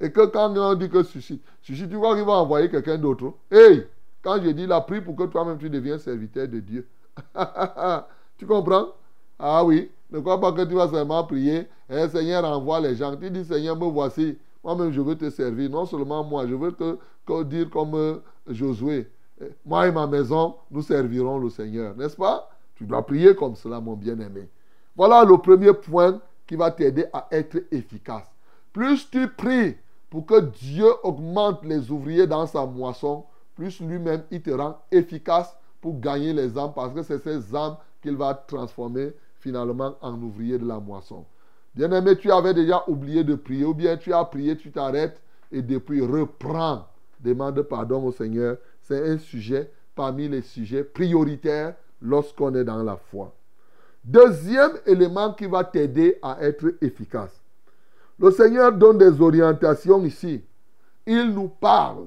Et 0.00 0.10
que 0.10 0.26
quand 0.26 0.56
on 0.56 0.74
dit 0.74 0.88
que 0.88 1.02
suscite, 1.02 1.42
suscite, 1.62 1.88
tu 1.88 1.96
vois 1.96 2.14
qu'il 2.16 2.24
va 2.24 2.32
envoyer 2.34 2.68
quelqu'un 2.68 2.98
d'autre. 2.98 3.34
Hey, 3.50 3.86
quand 4.22 4.42
je 4.42 4.50
dis 4.50 4.66
la 4.66 4.80
prie 4.80 5.00
pour 5.00 5.14
que 5.14 5.24
toi-même 5.24 5.58
tu 5.58 5.70
deviens 5.70 5.98
serviteur 5.98 6.48
de 6.48 6.60
Dieu. 6.60 6.86
tu 8.38 8.46
comprends? 8.46 8.88
Ah 9.38 9.64
oui. 9.64 9.90
Ne 10.10 10.20
crois 10.20 10.40
pas 10.40 10.52
que 10.52 10.62
tu 10.62 10.74
vas 10.74 10.88
seulement 10.88 11.24
prier. 11.24 11.66
Eh, 11.90 12.08
Seigneur, 12.08 12.44
envoie 12.44 12.80
les 12.80 12.94
gens. 12.94 13.16
Tu 13.16 13.30
dis, 13.30 13.44
Seigneur, 13.44 13.76
me 13.76 13.86
voici. 13.86 14.38
Moi-même, 14.62 14.92
je 14.92 15.00
veux 15.00 15.16
te 15.16 15.28
servir. 15.28 15.70
Non 15.70 15.86
seulement 15.86 16.24
moi, 16.24 16.46
je 16.46 16.54
veux 16.54 16.72
te, 16.72 17.42
dire 17.44 17.68
comme 17.70 17.94
euh, 17.94 18.16
Josué. 18.48 19.08
Eh, 19.40 19.46
moi 19.64 19.86
et 19.86 19.92
ma 19.92 20.06
maison, 20.06 20.54
nous 20.70 20.82
servirons 20.82 21.38
le 21.38 21.50
Seigneur. 21.50 21.96
N'est-ce 21.96 22.16
pas? 22.16 22.48
Tu 22.76 22.84
dois 22.84 23.04
prier 23.04 23.34
comme 23.34 23.56
cela, 23.56 23.80
mon 23.80 23.94
bien-aimé. 23.94 24.48
Voilà 24.96 25.24
le 25.24 25.36
premier 25.38 25.72
point 25.72 26.20
qui 26.46 26.56
va 26.56 26.70
t'aider 26.70 27.06
à 27.12 27.26
être 27.30 27.58
efficace. 27.70 28.30
Plus 28.72 29.08
tu 29.10 29.28
pries 29.28 29.76
pour 30.14 30.26
que 30.26 30.42
Dieu 30.42 30.86
augmente 31.02 31.64
les 31.64 31.90
ouvriers 31.90 32.28
dans 32.28 32.46
sa 32.46 32.64
moisson, 32.64 33.24
plus 33.56 33.80
lui-même 33.80 34.22
il 34.30 34.40
te 34.42 34.50
rend 34.50 34.78
efficace 34.92 35.56
pour 35.80 35.98
gagner 35.98 36.32
les 36.32 36.56
âmes 36.56 36.70
parce 36.72 36.94
que 36.94 37.02
c'est 37.02 37.18
ces 37.18 37.52
âmes 37.52 37.74
qu'il 38.00 38.16
va 38.16 38.32
transformer 38.32 39.12
finalement 39.40 39.96
en 40.00 40.14
ouvrier 40.22 40.56
de 40.56 40.68
la 40.68 40.78
moisson. 40.78 41.24
Bien-aimé, 41.74 42.16
tu 42.16 42.30
avais 42.30 42.54
déjà 42.54 42.84
oublié 42.86 43.24
de 43.24 43.34
prier 43.34 43.64
ou 43.64 43.74
bien 43.74 43.96
tu 43.96 44.12
as 44.12 44.24
prié, 44.24 44.56
tu 44.56 44.70
t'arrêtes 44.70 45.20
et 45.50 45.62
depuis 45.62 46.00
reprends. 46.00 46.86
Demande 47.18 47.62
pardon 47.62 48.04
au 48.04 48.12
Seigneur. 48.12 48.58
C'est 48.82 49.04
un 49.10 49.18
sujet 49.18 49.68
parmi 49.96 50.28
les 50.28 50.42
sujets 50.42 50.84
prioritaires 50.84 51.74
lorsqu'on 52.00 52.54
est 52.54 52.62
dans 52.62 52.84
la 52.84 52.94
foi. 52.94 53.34
Deuxième 54.04 54.74
élément 54.86 55.32
qui 55.32 55.46
va 55.46 55.64
t'aider 55.64 56.20
à 56.22 56.40
être 56.40 56.72
efficace. 56.80 57.43
Le 58.18 58.30
Seigneur 58.30 58.72
donne 58.72 58.98
des 58.98 59.20
orientations 59.20 60.04
ici. 60.04 60.42
Il 61.06 61.32
nous 61.32 61.48
parle 61.48 62.06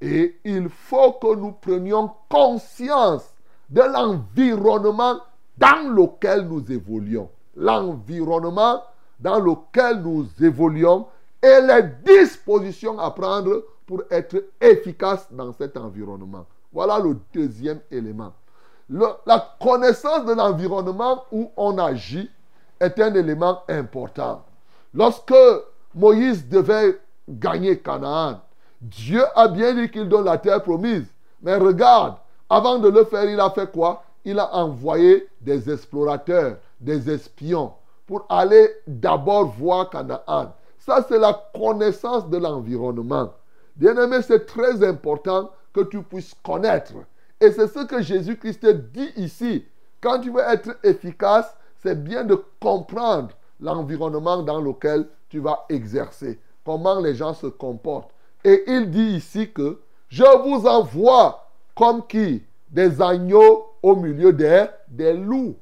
et 0.00 0.38
il 0.44 0.68
faut 0.68 1.12
que 1.12 1.34
nous 1.34 1.52
prenions 1.52 2.10
conscience 2.28 3.34
de 3.70 3.80
l'environnement 3.80 5.18
dans 5.56 5.92
lequel 5.92 6.46
nous 6.46 6.70
évoluons. 6.70 7.30
L'environnement 7.56 8.82
dans 9.18 9.40
lequel 9.40 10.02
nous 10.02 10.26
évoluons 10.40 11.06
et 11.42 11.60
les 11.60 11.82
dispositions 12.04 12.98
à 12.98 13.10
prendre 13.10 13.64
pour 13.86 14.02
être 14.10 14.44
efficace 14.60 15.26
dans 15.32 15.52
cet 15.52 15.76
environnement. 15.76 16.46
Voilà 16.72 16.98
le 16.98 17.16
deuxième 17.32 17.80
élément. 17.90 18.32
la 18.90 19.56
connaissance 19.60 20.24
de 20.26 20.34
l'environnement 20.34 21.24
où 21.32 21.50
on 21.56 21.78
agit 21.78 22.30
est 22.80 23.00
un 23.00 23.14
élément 23.14 23.62
important. 23.68 24.44
Lorsque 24.94 25.34
Moïse 25.94 26.48
devait 26.48 26.98
gagner 27.28 27.78
Canaan, 27.78 28.40
Dieu 28.80 29.22
a 29.34 29.48
bien 29.48 29.74
dit 29.74 29.90
qu'il 29.90 30.08
donne 30.08 30.24
la 30.24 30.38
terre 30.38 30.62
promise. 30.62 31.06
Mais 31.42 31.56
regarde, 31.56 32.16
avant 32.48 32.78
de 32.78 32.88
le 32.88 33.04
faire, 33.04 33.24
il 33.24 33.40
a 33.40 33.50
fait 33.50 33.70
quoi? 33.70 34.02
Il 34.24 34.38
a 34.38 34.54
envoyé 34.54 35.28
des 35.40 35.70
explorateurs, 35.70 36.56
des 36.80 37.10
espions, 37.10 37.72
pour 38.06 38.24
aller 38.28 38.70
d'abord 38.86 39.46
voir 39.46 39.90
Canaan. 39.90 40.54
Ça, 40.78 41.04
c'est 41.06 41.18
la 41.18 41.38
connaissance 41.54 42.28
de 42.28 42.38
l'environnement. 42.38 43.32
Bien-aimé, 43.76 44.22
c'est 44.22 44.46
très 44.46 44.82
important 44.82 45.50
que 45.72 45.82
tu 45.82 46.02
puisses 46.02 46.34
connaître. 46.42 46.94
Et 47.40 47.52
c'est 47.52 47.68
ce 47.68 47.84
que 47.84 48.00
Jésus-Christ 48.00 48.66
dit 48.92 49.12
ici. 49.16 49.64
Quand 50.00 50.20
tu 50.20 50.30
veux 50.30 50.40
être 50.40 50.76
efficace, 50.82 51.54
c'est 51.82 52.02
bien 52.02 52.24
de 52.24 52.42
comprendre 52.60 53.28
l'environnement 53.60 54.42
dans 54.42 54.60
lequel 54.60 55.08
tu 55.28 55.40
vas 55.40 55.64
exercer, 55.68 56.40
comment 56.64 57.00
les 57.00 57.14
gens 57.14 57.34
se 57.34 57.46
comportent. 57.46 58.10
Et 58.44 58.64
il 58.66 58.90
dit 58.90 59.16
ici 59.16 59.50
que 59.50 59.80
je 60.08 60.24
vous 60.24 60.66
envoie 60.66 61.48
comme 61.74 62.06
qui? 62.06 62.42
Des 62.70 63.00
agneaux 63.00 63.66
au 63.82 63.96
milieu 63.96 64.32
des, 64.32 64.66
des 64.88 65.14
loups. 65.14 65.56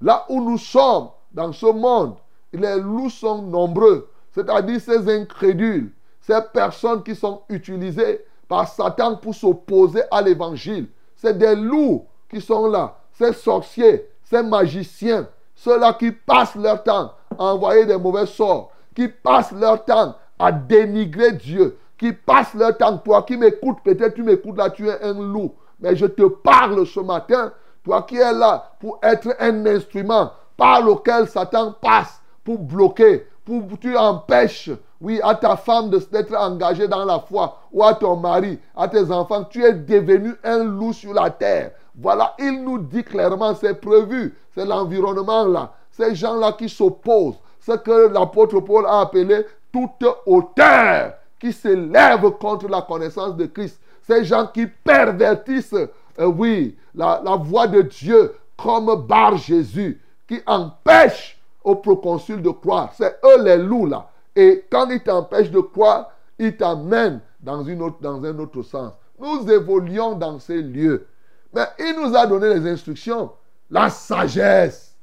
Là 0.00 0.24
où 0.28 0.40
nous 0.40 0.58
sommes, 0.58 1.08
dans 1.32 1.52
ce 1.52 1.66
monde, 1.66 2.14
les 2.52 2.78
loups 2.78 3.10
sont 3.10 3.42
nombreux, 3.42 4.08
c'est-à-dire 4.30 4.80
ces 4.80 5.08
incrédules, 5.08 5.92
ces 6.20 6.40
personnes 6.52 7.02
qui 7.02 7.14
sont 7.14 7.42
utilisées 7.48 8.24
par 8.46 8.68
Satan 8.68 9.16
pour 9.16 9.34
s'opposer 9.34 10.02
à 10.10 10.22
l'évangile. 10.22 10.88
C'est 11.16 11.36
des 11.36 11.56
loups 11.56 12.06
qui 12.28 12.40
sont 12.40 12.68
là, 12.68 12.98
ces 13.12 13.32
sorciers, 13.32 14.08
ces 14.22 14.42
magiciens, 14.42 15.28
ceux-là 15.54 15.94
qui 15.94 16.12
passent 16.12 16.56
leur 16.56 16.82
temps 16.82 17.12
envoyer 17.38 17.86
des 17.86 17.96
mauvais 17.96 18.26
sorts, 18.26 18.70
qui 18.94 19.08
passent 19.08 19.52
leur 19.52 19.84
temps 19.84 20.14
à 20.38 20.52
dénigrer 20.52 21.32
Dieu, 21.32 21.78
qui 21.98 22.12
passent 22.12 22.54
leur 22.54 22.76
temps, 22.76 22.98
toi 22.98 23.22
qui 23.22 23.36
m'écoutes, 23.36 23.78
peut-être 23.84 24.14
tu 24.14 24.22
m'écoutes 24.22 24.56
là, 24.56 24.70
tu 24.70 24.88
es 24.88 25.02
un 25.02 25.14
loup. 25.14 25.54
Mais 25.80 25.96
je 25.96 26.06
te 26.06 26.22
parle 26.22 26.86
ce 26.86 27.00
matin, 27.00 27.52
toi 27.84 28.02
qui 28.02 28.16
es 28.16 28.32
là 28.32 28.72
pour 28.80 28.98
être 29.02 29.34
un 29.38 29.66
instrument 29.66 30.32
par 30.56 30.82
lequel 30.82 31.28
Satan 31.28 31.74
passe 31.80 32.20
pour 32.44 32.58
bloquer, 32.58 33.26
pour 33.44 33.62
tu 33.80 33.96
empêches, 33.96 34.70
oui, 35.00 35.20
à 35.22 35.34
ta 35.34 35.56
femme 35.56 35.90
d'être 35.90 36.34
engagée 36.34 36.88
dans 36.88 37.04
la 37.04 37.18
foi, 37.20 37.58
ou 37.72 37.84
à 37.84 37.94
ton 37.94 38.16
mari, 38.16 38.58
à 38.74 38.88
tes 38.88 39.10
enfants, 39.10 39.44
tu 39.44 39.62
es 39.62 39.72
devenu 39.72 40.34
un 40.42 40.64
loup 40.64 40.92
sur 40.92 41.12
la 41.12 41.30
terre. 41.30 41.72
Voilà, 41.96 42.34
il 42.38 42.64
nous 42.64 42.78
dit 42.78 43.04
clairement, 43.04 43.54
c'est 43.54 43.80
prévu, 43.80 44.34
c'est 44.54 44.64
l'environnement 44.64 45.44
là, 45.44 45.72
ces 45.96 46.14
gens-là 46.14 46.52
qui 46.52 46.68
s'opposent, 46.68 47.38
ce 47.60 47.72
que 47.72 48.08
l'apôtre 48.08 48.60
Paul 48.60 48.86
a 48.86 49.00
appelé 49.00 49.46
toute 49.72 50.04
hauteur 50.26 51.14
qui 51.38 51.52
s'élève 51.52 52.30
contre 52.32 52.68
la 52.68 52.82
connaissance 52.82 53.36
de 53.36 53.46
Christ 53.46 53.80
ces 54.06 54.24
gens 54.24 54.46
qui 54.46 54.66
pervertissent, 54.66 55.72
euh, 55.74 56.26
oui, 56.26 56.76
la, 56.94 57.22
la 57.24 57.36
voix 57.36 57.66
de 57.66 57.82
Dieu 57.82 58.34
comme 58.56 59.06
Bar 59.06 59.36
Jésus, 59.36 60.00
qui 60.28 60.40
empêchent 60.46 61.40
au 61.62 61.76
proconsul 61.76 62.42
de 62.42 62.50
croire. 62.50 62.92
C'est 62.96 63.18
eux 63.24 63.42
les 63.42 63.56
loups 63.56 63.86
là. 63.86 64.08
Et 64.36 64.64
quand 64.70 64.88
ils 64.90 65.02
t'empêchent 65.02 65.50
de 65.50 65.60
croire, 65.60 66.10
ils 66.38 66.56
t'amènent 66.56 67.20
dans, 67.40 67.62
dans 68.00 68.24
un 68.24 68.38
autre 68.38 68.62
sens. 68.62 68.92
Nous 69.18 69.50
évoluons 69.50 70.14
dans 70.14 70.38
ces 70.38 70.60
lieux. 70.60 71.06
Mais 71.54 71.66
il 71.78 71.96
nous 72.00 72.16
a 72.16 72.26
donné 72.26 72.52
les 72.54 72.68
instructions. 72.68 73.30
La 73.70 73.88
sagesse 73.88 74.93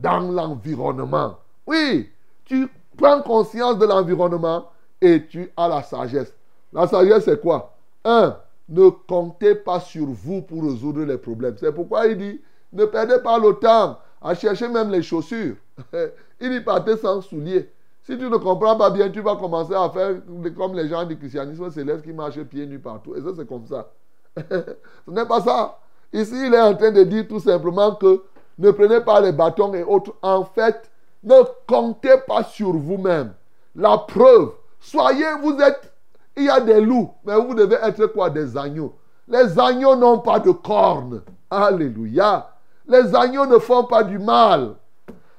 dans 0.00 0.20
l'environnement. 0.20 1.38
Oui, 1.66 2.10
tu 2.44 2.68
prends 2.96 3.22
conscience 3.22 3.78
de 3.78 3.86
l'environnement 3.86 4.66
et 5.00 5.26
tu 5.26 5.50
as 5.56 5.68
la 5.68 5.82
sagesse. 5.82 6.32
La 6.72 6.86
sagesse, 6.86 7.24
c'est 7.24 7.40
quoi? 7.40 7.74
Un, 8.04 8.36
ne 8.68 8.88
comptez 8.88 9.54
pas 9.54 9.80
sur 9.80 10.06
vous 10.06 10.42
pour 10.42 10.64
résoudre 10.64 11.02
les 11.04 11.18
problèmes. 11.18 11.56
C'est 11.58 11.72
pourquoi 11.72 12.06
il 12.06 12.16
dit, 12.16 12.40
ne 12.72 12.84
perdez 12.84 13.18
pas 13.22 13.38
le 13.38 13.54
temps 13.54 13.98
à 14.22 14.34
chercher 14.34 14.68
même 14.68 14.90
les 14.90 15.02
chaussures. 15.02 15.56
il 16.40 16.50
dit, 16.50 16.60
partez 16.60 16.96
sans 16.96 17.20
souliers. 17.20 17.70
Si 18.02 18.16
tu 18.16 18.28
ne 18.28 18.36
comprends 18.36 18.76
pas 18.76 18.90
bien, 18.90 19.10
tu 19.10 19.20
vas 19.20 19.36
commencer 19.36 19.74
à 19.74 19.88
faire 19.90 20.16
comme 20.56 20.74
les 20.74 20.88
gens 20.88 21.04
du 21.04 21.16
christianisme 21.18 21.70
céleste 21.70 22.02
qui 22.02 22.12
marchent 22.12 22.42
pieds 22.44 22.66
nus 22.66 22.78
partout. 22.78 23.14
Et 23.14 23.20
ça, 23.20 23.28
c'est 23.36 23.46
comme 23.46 23.66
ça. 23.66 23.90
Ce 24.36 25.10
n'est 25.10 25.26
pas 25.26 25.40
ça. 25.40 25.78
Ici, 26.12 26.34
il 26.46 26.54
est 26.54 26.60
en 26.60 26.74
train 26.74 26.90
de 26.90 27.02
dire 27.04 27.28
tout 27.28 27.40
simplement 27.40 27.94
que 27.94 28.22
ne 28.60 28.70
prenez 28.70 29.00
pas 29.00 29.20
les 29.20 29.32
bâtons 29.32 29.74
et 29.74 29.82
autres. 29.82 30.12
En 30.22 30.44
fait, 30.44 30.90
ne 31.24 31.34
comptez 31.66 32.16
pas 32.28 32.44
sur 32.44 32.72
vous-même. 32.72 33.32
La 33.74 33.98
preuve, 33.98 34.52
soyez, 34.78 35.26
vous 35.42 35.58
êtes 35.60 35.92
il 36.36 36.44
y 36.44 36.50
a 36.50 36.60
des 36.60 36.80
loups, 36.80 37.10
mais 37.24 37.34
vous 37.34 37.54
devez 37.54 37.76
être 37.82 38.06
quoi? 38.06 38.30
Des 38.30 38.56
agneaux. 38.56 38.94
Les 39.26 39.58
agneaux 39.58 39.96
n'ont 39.96 40.18
pas 40.18 40.38
de 40.38 40.50
cornes. 40.50 41.22
Alléluia. 41.50 42.50
Les 42.86 43.14
agneaux 43.14 43.46
ne 43.46 43.58
font 43.58 43.84
pas 43.84 44.02
du 44.04 44.18
mal. 44.18 44.74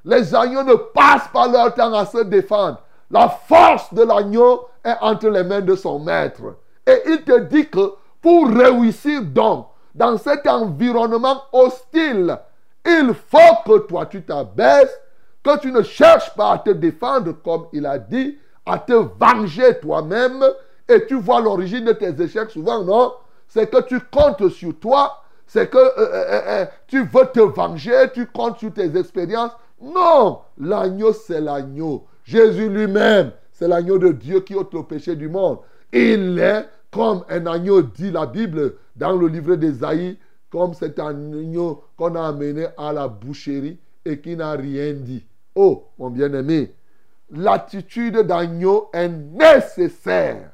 Les 0.03 0.35
agneaux 0.35 0.63
ne 0.63 0.75
passent 0.75 1.29
pas 1.31 1.47
leur 1.47 1.73
temps 1.73 1.93
à 1.93 2.05
se 2.05 2.23
défendre. 2.23 2.79
La 3.09 3.29
force 3.29 3.93
de 3.93 4.03
l'agneau 4.03 4.67
est 4.83 4.95
entre 5.01 5.29
les 5.29 5.43
mains 5.43 5.61
de 5.61 5.75
son 5.75 5.99
maître. 5.99 6.55
Et 6.87 7.01
il 7.07 7.23
te 7.23 7.39
dit 7.39 7.69
que 7.69 7.93
pour 8.21 8.47
réussir 8.49 9.21
donc 9.23 9.67
dans 9.93 10.17
cet 10.17 10.47
environnement 10.47 11.41
hostile, 11.51 12.37
il 12.85 13.13
faut 13.13 13.55
que 13.65 13.79
toi 13.79 14.05
tu 14.05 14.23
t'abaisses, 14.23 14.99
que 15.43 15.59
tu 15.59 15.71
ne 15.71 15.81
cherches 15.81 16.33
pas 16.35 16.53
à 16.53 16.57
te 16.59 16.69
défendre 16.71 17.33
comme 17.43 17.67
il 17.73 17.85
a 17.85 17.97
dit, 17.97 18.37
à 18.65 18.79
te 18.79 18.93
venger 18.93 19.79
toi-même. 19.79 20.43
Et 20.87 21.05
tu 21.05 21.15
vois 21.15 21.41
l'origine 21.41 21.85
de 21.85 21.93
tes 21.93 22.21
échecs 22.21 22.51
souvent, 22.51 22.83
non? 22.83 23.13
C'est 23.47 23.69
que 23.69 23.81
tu 23.81 23.99
comptes 23.99 24.49
sur 24.49 24.77
toi, 24.79 25.23
c'est 25.45 25.69
que 25.69 25.77
euh, 25.77 25.91
euh, 25.97 26.41
euh, 26.47 26.65
tu 26.87 27.03
veux 27.03 27.25
te 27.33 27.39
venger, 27.39 28.07
tu 28.13 28.25
comptes 28.27 28.59
sur 28.59 28.73
tes 28.73 28.97
expériences. 28.97 29.51
Non, 29.81 30.39
l'agneau 30.57 31.13
c'est 31.13 31.41
l'agneau. 31.41 32.05
Jésus 32.23 32.69
lui-même, 32.69 33.31
c'est 33.51 33.67
l'agneau 33.67 33.97
de 33.97 34.11
Dieu 34.11 34.41
qui 34.41 34.55
ôte 34.55 34.73
le 34.73 34.83
péché 34.83 35.15
du 35.15 35.27
monde. 35.27 35.59
Il 35.91 36.39
est 36.39 36.67
comme 36.91 37.23
un 37.29 37.45
agneau, 37.47 37.81
dit 37.81 38.11
la 38.11 38.25
Bible 38.25 38.75
dans 38.95 39.13
le 39.13 39.27
livre 39.27 39.55
d'Ésaïe, 39.55 40.17
comme 40.51 40.73
cet 40.73 40.99
agneau 40.99 41.81
qu'on 41.97 42.15
a 42.15 42.27
amené 42.27 42.67
à 42.77 42.91
la 42.91 43.07
boucherie 43.07 43.79
et 44.05 44.19
qui 44.19 44.35
n'a 44.35 44.51
rien 44.51 44.93
dit. 44.93 45.25
Oh, 45.55 45.85
mon 45.97 46.09
bien-aimé, 46.09 46.73
l'attitude 47.31 48.17
d'agneau 48.19 48.89
est 48.93 49.09
nécessaire, 49.09 50.51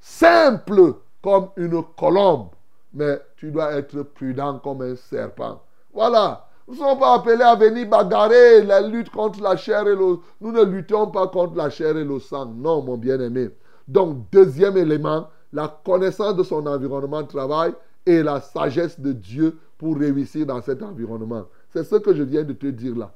simple 0.00 0.94
comme 1.22 1.50
une 1.56 1.82
colombe, 1.96 2.48
mais 2.92 3.20
tu 3.36 3.50
dois 3.50 3.72
être 3.72 4.02
prudent 4.02 4.58
comme 4.58 4.82
un 4.82 4.96
serpent. 4.96 5.62
Voilà. 5.92 6.44
Nous 6.66 6.74
ne 6.74 6.80
sommes 6.80 6.98
pas 6.98 7.14
appelés 7.14 7.42
à 7.42 7.54
venir 7.54 7.88
bagarrer 7.88 8.62
la 8.62 8.82
lutte 8.82 9.08
contre 9.10 9.40
la 9.40 9.56
chair 9.56 9.88
et 9.88 9.96
le... 9.96 10.18
Nous 10.40 10.52
ne 10.52 10.62
luttons 10.64 11.06
pas 11.06 11.28
contre 11.28 11.56
la 11.56 11.70
chair 11.70 11.96
et 11.96 12.04
le 12.04 12.18
sang. 12.20 12.44
Non, 12.44 12.82
mon 12.82 12.98
bien-aimé. 12.98 13.48
Donc, 13.86 14.30
deuxième 14.30 14.76
élément, 14.76 15.28
la 15.50 15.80
connaissance 15.82 16.36
de 16.36 16.42
son 16.42 16.66
environnement 16.66 17.22
de 17.22 17.28
travail 17.28 17.72
et 18.08 18.22
la 18.22 18.40
sagesse 18.40 18.98
de 18.98 19.12
Dieu 19.12 19.58
pour 19.76 19.98
réussir 19.98 20.46
dans 20.46 20.62
cet 20.62 20.82
environnement. 20.82 21.44
C'est 21.68 21.84
ce 21.84 21.96
que 21.96 22.14
je 22.14 22.22
viens 22.22 22.42
de 22.42 22.54
te 22.54 22.66
dire 22.66 22.96
là. 22.96 23.12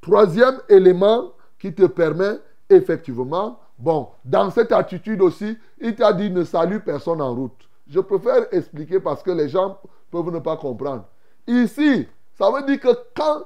Troisième 0.00 0.60
élément 0.68 1.32
qui 1.58 1.74
te 1.74 1.84
permet 1.84 2.38
effectivement, 2.70 3.58
bon, 3.76 4.08
dans 4.24 4.50
cette 4.50 4.70
attitude 4.70 5.20
aussi, 5.20 5.58
il 5.80 5.96
t'a 5.96 6.12
dit 6.12 6.30
ne 6.30 6.44
salue 6.44 6.78
personne 6.78 7.20
en 7.20 7.34
route. 7.34 7.68
Je 7.88 7.98
préfère 7.98 8.46
expliquer 8.52 9.00
parce 9.00 9.22
que 9.22 9.32
les 9.32 9.48
gens 9.48 9.78
peuvent 10.12 10.32
ne 10.32 10.38
pas 10.38 10.56
comprendre. 10.56 11.04
Ici, 11.48 12.06
ça 12.38 12.50
veut 12.52 12.62
dire 12.66 12.78
que 12.78 12.96
quand 13.16 13.42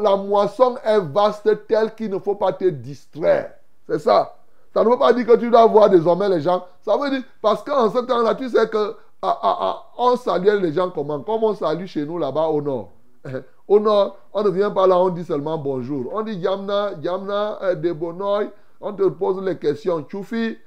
la 0.00 0.16
moisson 0.16 0.76
est 0.84 1.00
vaste 1.00 1.66
telle 1.66 1.94
qu'il 1.94 2.10
ne 2.10 2.18
faut 2.18 2.36
pas 2.36 2.54
te 2.54 2.64
distraire. 2.64 3.52
C'est 3.86 3.98
ça. 3.98 4.36
Ça 4.72 4.82
ne 4.82 4.88
veut 4.88 4.98
pas 4.98 5.12
dire 5.12 5.26
que 5.26 5.36
tu 5.36 5.50
dois 5.50 5.66
voir 5.66 5.90
désormais 5.90 6.28
les 6.30 6.40
gens. 6.40 6.64
Ça 6.80 6.96
veut 6.96 7.10
dire, 7.10 7.22
parce 7.42 7.62
qu'en 7.62 7.90
ce 7.90 7.98
temps-là, 7.98 8.34
tu 8.34 8.48
sais 8.48 8.68
que 8.68 8.96
ah, 9.24 9.38
ah, 9.42 9.58
ah, 9.60 9.82
on 9.98 10.16
salue 10.16 10.60
les 10.60 10.72
gens 10.72 10.90
comment? 10.90 11.20
Comme 11.20 11.44
on 11.44 11.54
salue 11.54 11.86
chez 11.86 12.04
nous 12.04 12.18
là-bas 12.18 12.46
au 12.48 12.60
nord. 12.60 12.90
Au 13.66 13.80
nord, 13.80 14.18
on 14.34 14.42
ne 14.42 14.50
vient 14.50 14.70
pas 14.70 14.86
là, 14.86 14.98
on 14.98 15.08
dit 15.08 15.24
seulement 15.24 15.56
bonjour. 15.56 16.10
On 16.12 16.20
dit 16.20 16.34
Yamna, 16.34 16.90
Yamna, 17.00 17.58
euh, 17.62 17.74
Debonoy. 17.74 18.50
On 18.78 18.92
te 18.92 19.04
pose 19.04 19.42
les 19.42 19.56
questions. 19.56 20.02
Tchoufi, 20.02 20.58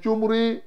Tchoumri, 0.00 0.62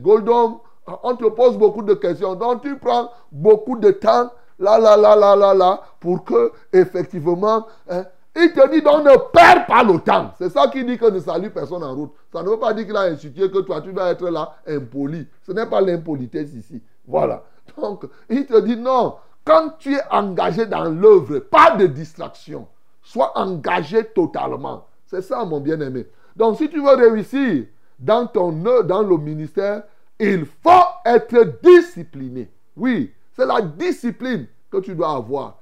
Goldom. 0.00 0.60
On 1.02 1.16
te 1.16 1.28
pose 1.28 1.58
beaucoup 1.58 1.82
de 1.82 1.94
questions. 1.94 2.36
Donc 2.36 2.62
tu 2.62 2.78
prends 2.78 3.10
beaucoup 3.32 3.76
de 3.76 3.90
temps, 3.90 4.30
là, 4.60 4.78
là, 4.78 4.96
là, 4.96 5.16
là, 5.16 5.34
là, 5.34 5.54
là, 5.54 5.80
pour 5.98 6.22
que, 6.22 6.52
effectivement, 6.72 7.66
hein, 7.90 8.04
il 8.36 8.52
te 8.52 8.70
dit 8.70 8.82
donc 8.82 9.04
ne 9.04 9.16
perds 9.32 9.66
pas 9.66 9.82
le 9.82 9.98
temps. 10.00 10.32
C'est 10.38 10.50
ça 10.50 10.68
qui 10.68 10.84
dit 10.84 10.98
que 10.98 11.10
ne 11.10 11.18
salue 11.18 11.48
personne 11.48 11.82
en 11.82 11.94
route. 11.94 12.12
Ça 12.32 12.42
ne 12.42 12.48
veut 12.48 12.58
pas 12.58 12.72
dire 12.72 12.86
qu'il 12.86 12.96
a 12.96 13.02
institué 13.02 13.50
que 13.50 13.58
toi 13.58 13.80
tu 13.80 13.92
dois 13.92 14.10
être 14.10 14.28
là 14.28 14.56
impoli. 14.66 15.26
Ce 15.42 15.52
n'est 15.52 15.66
pas 15.66 15.80
l'impolitesse 15.80 16.52
ici. 16.54 16.82
Voilà. 17.06 17.42
Donc, 17.76 18.04
il 18.28 18.46
te 18.46 18.60
dit 18.60 18.76
non. 18.76 19.16
Quand 19.44 19.70
tu 19.78 19.94
es 19.94 20.02
engagé 20.10 20.66
dans 20.66 20.84
l'œuvre, 20.84 21.38
pas 21.38 21.70
de 21.76 21.86
distraction. 21.86 22.68
Sois 23.02 23.32
engagé 23.38 24.04
totalement. 24.04 24.86
C'est 25.06 25.22
ça, 25.22 25.44
mon 25.44 25.60
bien-aimé. 25.60 26.06
Donc, 26.36 26.58
si 26.58 26.68
tu 26.68 26.82
veux 26.82 26.94
réussir 26.94 27.64
dans 27.98 28.26
ton 28.26 28.64
œuvre, 28.66 28.84
dans 28.84 29.02
le 29.02 29.16
ministère, 29.16 29.84
il 30.20 30.44
faut 30.44 30.70
être 31.06 31.58
discipliné. 31.62 32.50
Oui, 32.76 33.12
c'est 33.32 33.46
la 33.46 33.62
discipline 33.62 34.46
que 34.70 34.78
tu 34.78 34.94
dois 34.94 35.14
avoir. 35.14 35.57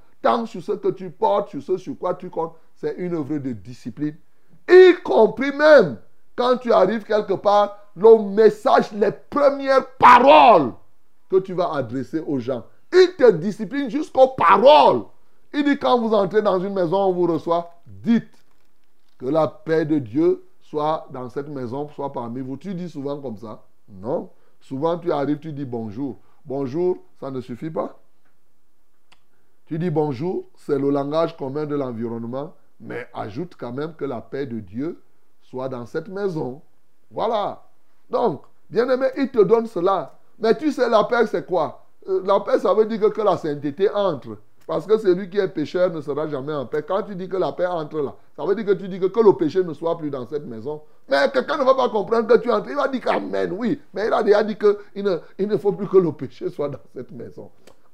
Sur 0.47 0.63
ce 0.63 0.73
que 0.73 0.89
tu 0.89 1.11
portes, 1.11 1.51
sur 1.51 1.63
ce 1.63 1.77
sur 1.77 1.99
quoi 1.99 2.15
tu 2.15 2.31
comptes, 2.31 2.55
c'est 2.75 2.95
une 2.97 3.15
œuvre 3.15 3.39
de 3.39 3.53
discipline. 3.53 4.17
Y 4.69 4.95
compris 5.03 5.53
même 5.53 5.99
quand 6.35 6.59
tu 6.59 6.73
arrives 6.73 7.05
quelque 7.05 7.35
part, 7.35 7.79
le 7.95 8.19
message, 8.19 8.93
les 8.93 9.13
premières 9.13 9.87
paroles 9.97 10.73
que 11.31 11.37
tu 11.37 11.55
vas 11.55 11.73
adresser 11.73 12.21
aux 12.21 12.39
gens. 12.39 12.65
Il 12.93 13.15
te 13.17 13.31
discipline 13.33 13.91
jusqu'aux 13.91 14.29
paroles. 14.29 15.05
Il 15.55 15.65
dit 15.65 15.79
quand 15.79 15.99
vous 16.01 16.15
entrez 16.15 16.43
dans 16.43 16.61
une 16.61 16.75
maison, 16.75 16.99
on 16.99 17.13
vous 17.13 17.27
reçoit, 17.27 17.71
dites 17.87 18.35
que 19.19 19.27
la 19.27 19.49
paix 19.49 19.85
de 19.85 19.99
Dieu 19.99 20.45
soit 20.61 21.07
dans 21.11 21.29
cette 21.31 21.49
maison, 21.49 21.89
soit 21.89 22.13
parmi 22.13 22.41
vous. 22.41 22.57
Tu 22.57 22.75
dis 22.75 22.91
souvent 22.91 23.21
comme 23.21 23.39
ça. 23.39 23.65
Non. 23.89 24.31
Souvent 24.61 24.99
tu 24.99 25.11
arrives, 25.13 25.39
tu 25.39 25.53
dis 25.53 25.65
bonjour. 25.65 26.19
Bonjour, 26.45 26.99
ça 27.19 27.31
ne 27.31 27.41
suffit 27.41 27.71
pas. 27.71 27.99
Tu 29.67 29.79
dis 29.79 29.91
bonjour, 29.91 30.45
c'est 30.57 30.79
le 30.79 30.91
langage 30.91 31.37
commun 31.37 31.67
de 31.67 31.75
l'environnement 31.75 32.55
mais 32.81 33.07
ajoute 33.15 33.55
quand 33.59 33.73
même 33.73 33.95
que 33.95 34.05
la 34.05 34.21
paix 34.21 34.47
de 34.47 34.61
Dieu 34.61 35.01
soit 35.43 35.69
dans 35.69 35.87
cette 35.87 36.09
maison. 36.09 36.61
Voilà. 37.11 37.63
Donc, 38.11 38.43
bien-aimé, 38.69 39.07
il 39.17 39.31
te 39.31 39.43
donne 39.43 39.67
cela. 39.67 40.19
Mais 40.39 40.57
tu 40.57 40.73
sais, 40.73 40.89
la 40.89 41.05
paix, 41.05 41.27
c'est 41.27 41.47
quoi? 41.47 41.87
Euh, 42.09 42.23
La 42.25 42.41
paix, 42.41 42.59
ça 42.59 42.75
veut 42.75 42.87
dire 42.87 43.11
que, 43.11 43.21
la 43.23 43.37
sainteté 43.37 43.89
entre. 43.91 44.37
Parce 44.67 44.85
que 44.85 44.99
celui 44.99 45.31
qui 45.31 45.39
est 45.39 45.49
pécheur 45.49 45.91
ne 45.91 46.01
sera 46.01 46.29
jamais 46.29 46.53
en 46.53 46.67
paix. 46.67 46.85
Quand 46.87 47.05
tu 47.05 47.15
dis 47.15 47.29
que 47.29 47.37
la 47.37 47.53
paix 47.53 47.67
entre 47.67 48.01
là, 48.01 48.15
ça 48.37 48.45
veut 48.45 48.55
dire 48.57 48.67
que 48.67 48.73
tu 48.73 48.89
dis 48.89 48.99
que, 48.99 49.07
que 49.07 49.21
le 49.21 49.33
péché 49.33 49.63
ne 49.63 49.73
soit 49.73 49.97
plus 49.97 50.11
dans 50.11 50.27
cette 50.27 50.45
maison. 50.45 50.83
Mais 51.09 51.31
quelqu'un 51.33 51.57
ne 51.57 51.65
va 51.65 51.75
pas 51.75 51.89
comprendre 51.89 52.27
que 52.27 52.39
tu 52.39 52.51
entres. 52.51 52.69
Il 52.69 52.75
va 52.75 52.89
dire 52.89 53.01
qu'Amen, 53.01 53.53
oui. 53.53 53.81
Mais 53.95 54.09
il 54.09 54.13
a 54.13 54.25
déjà 54.25 54.43
dit 54.43 54.57
qu'il 54.57 55.05
ne, 55.05 55.19
il 55.39 55.47
ne 55.47 55.57
faut 55.57 55.73
plus 55.73 55.87
que 55.87 55.99
le 55.99 56.11
péché 56.13 56.51
soit 56.51 56.69
dans 56.69 56.81
cette 56.95 57.13
maison. 57.13 57.49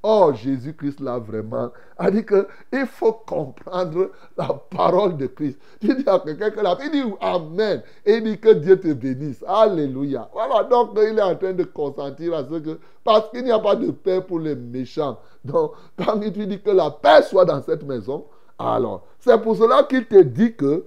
Oh, 0.05 0.33
Jésus-Christ, 0.33 0.99
là, 0.99 1.17
vraiment, 1.17 1.71
a 1.97 2.11
dit 2.11 2.25
qu'il 2.25 2.85
faut 2.85 3.13
comprendre 3.13 4.11
la 4.37 4.49
parole 4.69 5.15
de 5.15 5.27
Christ. 5.27 5.57
Tu 5.79 5.95
dis 5.95 6.03
à 6.05 6.19
quelqu'un 6.19 6.49
que 6.49 6.59
la 6.59 6.77
il 6.83 6.91
dit 6.91 7.03
Amen. 7.21 7.81
Et 8.05 8.15
il 8.15 8.23
dit 8.25 8.37
que 8.37 8.49
Dieu 8.49 8.77
te 8.77 8.91
bénisse. 8.91 9.41
Alléluia. 9.47 10.29
Voilà, 10.33 10.65
donc 10.65 10.89
il 10.97 11.17
est 11.17 11.21
en 11.21 11.35
train 11.35 11.53
de 11.53 11.63
consentir 11.63 12.33
à 12.33 12.43
ce 12.43 12.59
que, 12.59 12.79
parce 13.05 13.29
qu'il 13.29 13.45
n'y 13.45 13.51
a 13.51 13.59
pas 13.59 13.77
de 13.77 13.91
paix 13.91 14.19
pour 14.19 14.39
les 14.39 14.55
méchants. 14.55 15.17
Donc, 15.45 15.71
quand 15.97 16.19
il 16.21 16.33
te 16.33 16.41
dit 16.41 16.61
que 16.61 16.71
la 16.71 16.91
paix 16.91 17.21
soit 17.21 17.45
dans 17.45 17.61
cette 17.61 17.83
maison, 17.83 18.25
alors, 18.59 19.05
c'est 19.19 19.41
pour 19.41 19.55
cela 19.55 19.83
qu'il 19.83 20.05
te 20.05 20.21
dit 20.21 20.53
que 20.53 20.85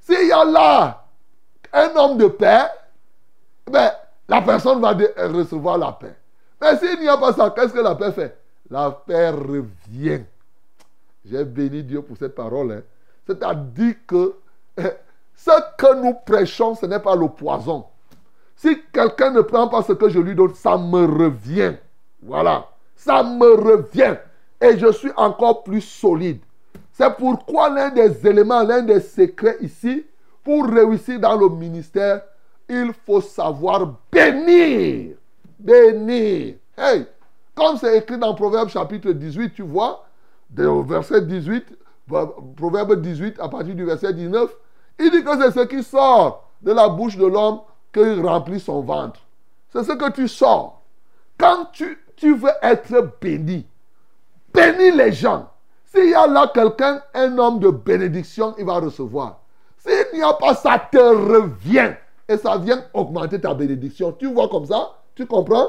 s'il 0.00 0.26
y 0.26 0.32
a 0.32 0.44
là 0.44 1.04
un 1.72 1.94
homme 1.94 2.18
de 2.18 2.26
paix, 2.26 2.64
ben, 3.70 3.92
la 4.28 4.42
personne 4.42 4.80
va 4.80 4.92
recevoir 5.28 5.78
la 5.78 5.92
paix. 5.92 6.16
Mais 6.60 6.76
s'il 6.78 6.98
n'y 6.98 7.08
a 7.08 7.16
pas 7.16 7.32
ça, 7.32 7.50
qu'est-ce 7.50 7.72
que 7.72 7.80
la 7.80 7.94
paix 7.94 8.10
fait? 8.10 8.36
La 8.70 8.90
paix 8.90 9.30
revient. 9.30 10.22
J'ai 11.24 11.44
béni 11.44 11.82
Dieu 11.82 12.02
pour 12.02 12.16
cette 12.16 12.34
parole. 12.34 12.72
Hein. 12.72 12.82
C'est-à-dire 13.26 13.94
que 14.06 14.34
eh, 14.78 14.82
ce 15.34 15.50
que 15.76 16.02
nous 16.02 16.14
prêchons, 16.24 16.74
ce 16.74 16.86
n'est 16.86 17.00
pas 17.00 17.16
le 17.16 17.28
poison. 17.28 17.84
Si 18.56 18.82
quelqu'un 18.92 19.30
ne 19.32 19.42
prend 19.42 19.68
pas 19.68 19.82
ce 19.82 19.92
que 19.92 20.08
je 20.08 20.18
lui 20.18 20.34
donne, 20.34 20.54
ça 20.54 20.76
me 20.78 21.04
revient. 21.04 21.74
Voilà. 22.22 22.66
Ça 22.94 23.22
me 23.22 23.54
revient. 23.54 24.16
Et 24.60 24.78
je 24.78 24.90
suis 24.92 25.12
encore 25.16 25.62
plus 25.62 25.82
solide. 25.82 26.40
C'est 26.92 27.14
pourquoi 27.16 27.68
l'un 27.68 27.90
des 27.90 28.26
éléments, 28.26 28.62
l'un 28.62 28.82
des 28.82 29.00
secrets 29.00 29.58
ici, 29.60 30.06
pour 30.42 30.66
réussir 30.66 31.20
dans 31.20 31.36
le 31.36 31.48
ministère, 31.50 32.22
il 32.68 32.92
faut 33.04 33.20
savoir 33.20 33.94
bénir. 34.10 35.16
Bénir. 35.58 36.54
Hey, 36.78 37.06
comme 37.56 37.78
c'est 37.78 37.98
écrit 37.98 38.18
dans 38.18 38.34
Proverbe 38.34 38.68
chapitre 38.68 39.10
18, 39.10 39.54
tu 39.54 39.62
vois, 39.62 40.04
verset 40.50 41.22
18, 41.22 41.64
Proverbe 42.56 43.00
18 43.00 43.40
à 43.40 43.48
partir 43.48 43.74
du 43.74 43.84
verset 43.84 44.12
19, 44.12 44.54
il 45.00 45.10
dit 45.10 45.24
que 45.24 45.36
c'est 45.40 45.58
ce 45.58 45.64
qui 45.66 45.82
sort 45.82 46.50
de 46.62 46.72
la 46.72 46.88
bouche 46.88 47.16
de 47.16 47.26
l'homme 47.26 47.60
qu'il 47.92 48.20
remplit 48.24 48.60
son 48.60 48.82
ventre. 48.82 49.20
C'est 49.70 49.82
ce 49.84 49.92
que 49.92 50.10
tu 50.12 50.28
sors. 50.28 50.82
Quand 51.38 51.66
tu, 51.72 51.98
tu 52.14 52.36
veux 52.36 52.52
être 52.62 53.14
béni, 53.20 53.66
bénis 54.52 54.92
les 54.92 55.12
gens. 55.12 55.48
S'il 55.86 56.10
y 56.10 56.14
a 56.14 56.26
là 56.26 56.50
quelqu'un, 56.52 57.02
un 57.14 57.38
homme 57.38 57.58
de 57.58 57.70
bénédiction, 57.70 58.54
il 58.58 58.66
va 58.66 58.80
recevoir. 58.80 59.40
S'il 59.78 60.18
n'y 60.18 60.22
a 60.22 60.34
pas, 60.34 60.54
ça 60.54 60.78
te 60.90 60.98
revient. 60.98 61.94
Et 62.28 62.36
ça 62.36 62.58
vient 62.58 62.84
augmenter 62.92 63.40
ta 63.40 63.54
bénédiction. 63.54 64.12
Tu 64.12 64.30
vois 64.32 64.48
comme 64.48 64.66
ça? 64.66 64.96
Tu 65.14 65.26
comprends? 65.26 65.68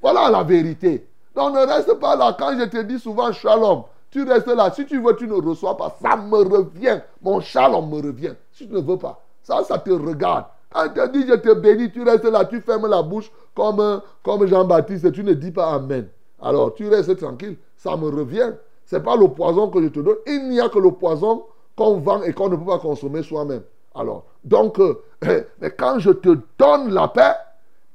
Voilà 0.00 0.28
la 0.28 0.42
vérité. 0.42 1.06
Donc 1.34 1.54
ne 1.54 1.66
reste 1.66 1.94
pas 1.94 2.16
là. 2.16 2.36
Quand 2.38 2.58
je 2.58 2.64
te 2.64 2.82
dis 2.82 2.98
souvent 2.98 3.32
shalom, 3.32 3.84
tu 4.10 4.22
restes 4.24 4.48
là. 4.48 4.70
Si 4.70 4.84
tu 4.86 5.00
veux, 5.00 5.16
tu 5.16 5.26
ne 5.26 5.34
reçois 5.34 5.76
pas. 5.76 5.96
Ça 6.02 6.16
me 6.16 6.36
revient. 6.36 7.00
Mon 7.22 7.40
shalom 7.40 7.88
me 7.88 7.96
revient. 7.96 8.34
Si 8.52 8.66
tu 8.66 8.72
ne 8.72 8.80
veux 8.80 8.98
pas. 8.98 9.20
Ça, 9.42 9.64
ça 9.64 9.78
te 9.78 9.90
regarde. 9.90 10.44
Quand 10.72 10.88
te 10.88 11.08
dit 11.12 11.26
je 11.26 11.34
te 11.34 11.52
bénis, 11.54 11.90
tu 11.90 12.02
restes 12.02 12.24
là, 12.24 12.44
tu 12.44 12.60
fermes 12.60 12.88
la 12.88 13.02
bouche 13.02 13.30
comme, 13.54 14.00
comme 14.22 14.46
Jean-Baptiste 14.46 15.04
et 15.04 15.12
tu 15.12 15.22
ne 15.22 15.34
dis 15.34 15.50
pas 15.50 15.72
Amen. 15.74 16.08
Alors 16.40 16.74
tu 16.74 16.88
restes 16.88 17.18
tranquille. 17.18 17.56
Ça 17.76 17.96
me 17.96 18.08
revient. 18.08 18.52
Ce 18.86 18.96
n'est 18.96 19.02
pas 19.02 19.16
le 19.16 19.28
poison 19.28 19.68
que 19.68 19.82
je 19.82 19.88
te 19.88 20.00
donne. 20.00 20.16
Il 20.26 20.50
n'y 20.50 20.60
a 20.60 20.68
que 20.68 20.78
le 20.78 20.92
poison 20.92 21.44
qu'on 21.76 21.98
vend 21.98 22.22
et 22.22 22.32
qu'on 22.32 22.48
ne 22.48 22.56
peut 22.56 22.66
pas 22.66 22.78
consommer 22.78 23.22
soi-même. 23.22 23.62
Alors, 23.94 24.24
donc, 24.44 24.78
euh, 24.80 25.02
mais 25.60 25.70
quand 25.70 25.98
je 25.98 26.10
te 26.10 26.38
donne 26.58 26.92
la 26.92 27.08
paix, 27.08 27.34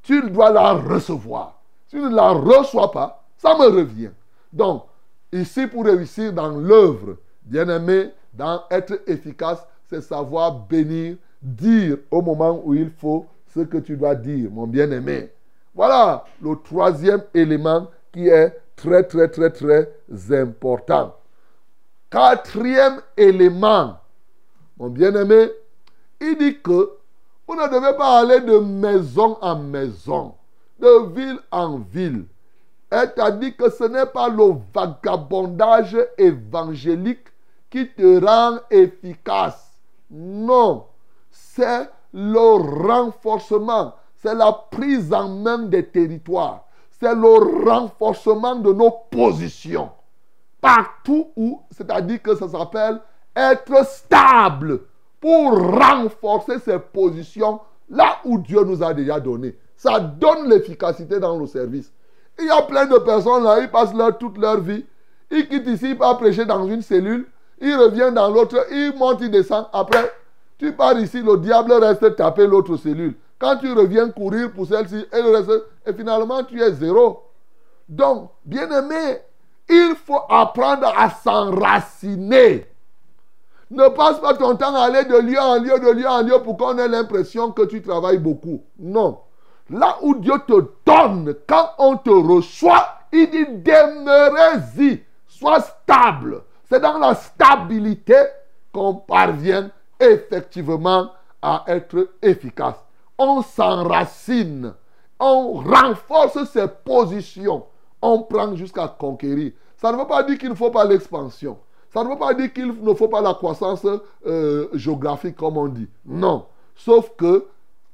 tu 0.03 0.29
dois 0.29 0.51
la 0.51 0.73
recevoir. 0.73 1.59
Si 1.87 1.97
tu 1.97 2.01
ne 2.01 2.15
la 2.15 2.29
reçois 2.29 2.91
pas, 2.91 3.16
ça 3.37 3.55
me 3.57 3.65
revient. 3.65 4.11
Donc, 4.51 4.83
ici, 5.31 5.67
pour 5.67 5.85
réussir 5.85 6.33
dans 6.33 6.49
l'œuvre, 6.49 7.17
bien 7.43 7.67
aimé, 7.69 8.11
dans 8.33 8.63
être 8.69 9.01
efficace, 9.07 9.65
c'est 9.89 10.01
savoir 10.01 10.53
bénir, 10.67 11.17
dire 11.41 11.97
au 12.11 12.21
moment 12.21 12.61
où 12.63 12.73
il 12.73 12.89
faut 12.89 13.25
ce 13.53 13.61
que 13.61 13.77
tu 13.77 13.95
dois 13.95 14.15
dire, 14.15 14.49
mon 14.51 14.67
bien-aimé. 14.67 15.31
Voilà 15.73 16.25
le 16.41 16.55
troisième 16.63 17.23
élément 17.33 17.87
qui 18.11 18.27
est 18.27 18.59
très, 18.75 19.03
très, 19.03 19.29
très, 19.29 19.49
très 19.51 19.89
important. 20.31 21.15
Quatrième 22.09 23.01
élément, 23.15 23.97
mon 24.77 24.89
bien-aimé, 24.89 25.51
il 26.19 26.37
dit 26.37 26.59
que 26.61 26.91
vous 27.47 27.55
ne 27.55 27.67
devez 27.67 27.97
pas 27.97 28.19
aller 28.19 28.41
de 28.41 28.57
maison 28.59 29.37
en 29.41 29.55
maison, 29.57 30.35
de 30.79 31.13
ville 31.13 31.39
en 31.51 31.79
ville. 31.79 32.25
Elle 32.89 33.13
t'a 33.13 33.31
dit 33.31 33.55
que 33.55 33.69
ce 33.69 33.83
n'est 33.83 34.05
pas 34.05 34.29
le 34.29 34.55
vagabondage 34.73 35.97
évangélique 36.17 37.27
qui 37.69 37.89
te 37.89 38.23
rend 38.23 38.59
efficace. 38.69 39.73
Non, 40.09 40.85
c'est 41.29 41.89
le 42.13 42.87
renforcement, 42.87 43.93
c'est 44.15 44.35
la 44.35 44.53
prise 44.71 45.13
en 45.13 45.27
main 45.27 45.59
des 45.59 45.85
territoires, 45.85 46.65
c'est 46.89 47.13
le 47.13 47.65
renforcement 47.69 48.55
de 48.55 48.71
nos 48.71 48.91
positions. 49.11 49.91
Partout 50.61 51.27
où, 51.35 51.61
c'est-à-dire 51.71 52.21
que 52.21 52.35
ça 52.35 52.47
s'appelle 52.47 53.01
être 53.35 53.85
stable 53.85 54.81
pour 55.19 55.51
renforcer 55.51 56.59
ses 56.59 56.79
positions 56.79 57.59
là 57.89 58.17
où 58.25 58.37
Dieu 58.37 58.63
nous 58.63 58.81
a 58.81 58.93
déjà 58.93 59.19
donné. 59.19 59.55
Ça 59.75 59.99
donne 59.99 60.49
l'efficacité 60.49 61.19
dans 61.19 61.37
le 61.37 61.45
service. 61.45 61.91
Il 62.39 62.45
y 62.45 62.49
a 62.49 62.61
plein 62.61 62.85
de 62.85 62.97
personnes 62.99 63.43
là, 63.43 63.59
ils 63.59 63.69
passent 63.69 63.93
leur, 63.93 64.17
toute 64.17 64.37
leur 64.37 64.59
vie. 64.59 64.85
Ils 65.31 65.47
quittent 65.47 65.67
ici, 65.67 65.89
ils 65.89 65.97
partent 65.97 66.19
prêcher 66.19 66.45
dans 66.45 66.65
une 66.67 66.81
cellule. 66.81 67.27
Ils 67.59 67.75
reviennent 67.75 68.13
dans 68.13 68.29
l'autre, 68.29 68.65
ils 68.71 68.93
montent, 68.95 69.21
ils 69.21 69.31
descendent. 69.31 69.67
Après, 69.73 70.11
tu 70.57 70.71
pars 70.73 70.97
ici, 70.99 71.21
le 71.21 71.37
diable 71.37 71.73
reste 71.73 72.15
taper 72.15 72.47
l'autre 72.47 72.77
cellule. 72.77 73.15
Quand 73.39 73.57
tu 73.57 73.71
reviens 73.73 74.09
courir 74.09 74.51
pour 74.51 74.67
celle-ci, 74.67 75.05
elle 75.11 75.35
reste. 75.35 75.51
Et 75.85 75.93
finalement, 75.93 76.43
tu 76.43 76.61
es 76.61 76.71
zéro. 76.73 77.23
Donc, 77.87 78.31
bien 78.45 78.69
aimé, 78.71 79.19
il 79.69 79.95
faut 79.95 80.21
apprendre 80.29 80.91
à 80.97 81.09
s'enraciner. 81.09 82.67
Ne 83.69 83.89
passe 83.89 84.19
pas 84.19 84.33
ton 84.33 84.55
temps 84.55 84.75
à 84.75 84.85
aller 84.85 85.03
de 85.03 85.17
lieu 85.17 85.39
en 85.39 85.59
lieu, 85.59 85.77
de 85.79 85.91
lieu 85.91 86.07
en 86.07 86.21
lieu 86.21 86.41
pour 86.41 86.57
qu'on 86.57 86.77
ait 86.77 86.87
l'impression 86.87 87.51
que 87.51 87.63
tu 87.63 87.81
travailles 87.81 88.17
beaucoup. 88.17 88.61
Non. 88.79 89.19
Là 89.69 89.97
où 90.01 90.15
Dieu 90.15 90.33
te 90.47 90.65
donne, 90.85 91.35
quand 91.47 91.71
on 91.77 91.97
te 91.97 92.09
reçoit, 92.09 92.99
il 93.11 93.29
dit 93.29 93.45
demeurez-y, 93.45 95.03
sois 95.27 95.61
stable. 95.61 96.43
C'est 96.69 96.79
dans 96.79 96.97
la 96.97 97.15
stabilité 97.15 98.15
qu'on 98.71 98.95
parvient 98.95 99.69
effectivement 99.99 101.09
à 101.41 101.63
être 101.67 102.09
efficace. 102.21 102.75
On 103.17 103.41
s'enracine, 103.41 104.73
on 105.19 105.53
renforce 105.53 106.43
ses 106.45 106.67
positions, 106.67 107.65
on 108.01 108.23
prend 108.23 108.55
jusqu'à 108.55 108.87
conquérir. 108.87 109.53
Ça 109.77 109.91
ne 109.91 109.97
veut 109.97 110.07
pas 110.07 110.23
dire 110.23 110.37
qu'il 110.37 110.49
ne 110.49 110.55
faut 110.55 110.71
pas 110.71 110.85
l'expansion. 110.85 111.57
Ça 111.93 112.03
ne 112.03 112.09
veut 112.09 112.17
pas 112.17 112.33
dire 112.33 112.51
qu'il 112.53 112.67
ne 112.67 112.93
faut 112.93 113.07
pas 113.07 113.21
la 113.21 113.33
croissance 113.33 113.85
euh, 114.25 114.67
géographique, 114.73 115.35
comme 115.35 115.57
on 115.57 115.67
dit. 115.67 115.87
Non. 116.05 116.45
Sauf 116.75 117.11
que, 117.17 117.47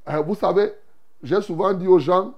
euh, 0.08 0.20
vous 0.20 0.34
savez, 0.34 0.72
j'ai 1.24 1.40
souvent 1.40 1.72
dit 1.72 1.88
aux 1.88 1.98
gens 1.98 2.34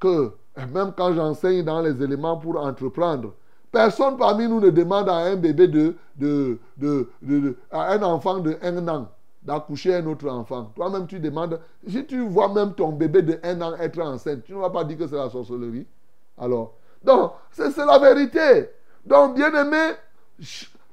que, 0.00 0.32
même 0.72 0.92
quand 0.96 1.12
j'enseigne 1.12 1.64
dans 1.64 1.80
les 1.80 2.02
éléments 2.02 2.36
pour 2.36 2.58
entreprendre, 2.58 3.34
personne 3.70 4.16
parmi 4.16 4.48
nous 4.48 4.60
ne 4.60 4.70
demande 4.70 5.08
à 5.08 5.16
un 5.16 5.36
bébé 5.36 5.68
de, 5.68 5.94
de, 6.16 6.58
de, 6.76 7.56
à 7.70 7.92
un 7.92 8.02
enfant 8.02 8.38
de 8.38 8.56
un 8.62 8.88
an 8.88 9.08
d'accoucher 9.42 9.94
un 9.94 10.06
autre 10.06 10.28
enfant. 10.28 10.70
Toi-même, 10.74 11.06
tu 11.06 11.20
demandes, 11.20 11.60
si 11.86 12.04
tu 12.06 12.26
vois 12.26 12.52
même 12.52 12.74
ton 12.74 12.92
bébé 12.92 13.22
de 13.22 13.40
un 13.42 13.60
an 13.62 13.74
être 13.76 14.00
enceinte, 14.00 14.44
tu 14.44 14.52
ne 14.52 14.58
vas 14.58 14.70
pas 14.70 14.84
dire 14.84 14.98
que 14.98 15.06
c'est 15.06 15.16
la 15.16 15.30
sorcellerie. 15.30 15.86
Alors, 16.36 16.74
donc, 17.02 17.32
c'est 17.50 17.76
la 17.76 17.98
vérité. 17.98 18.70
Donc, 19.06 19.36
bien 19.36 19.52
aimé, 19.54 19.94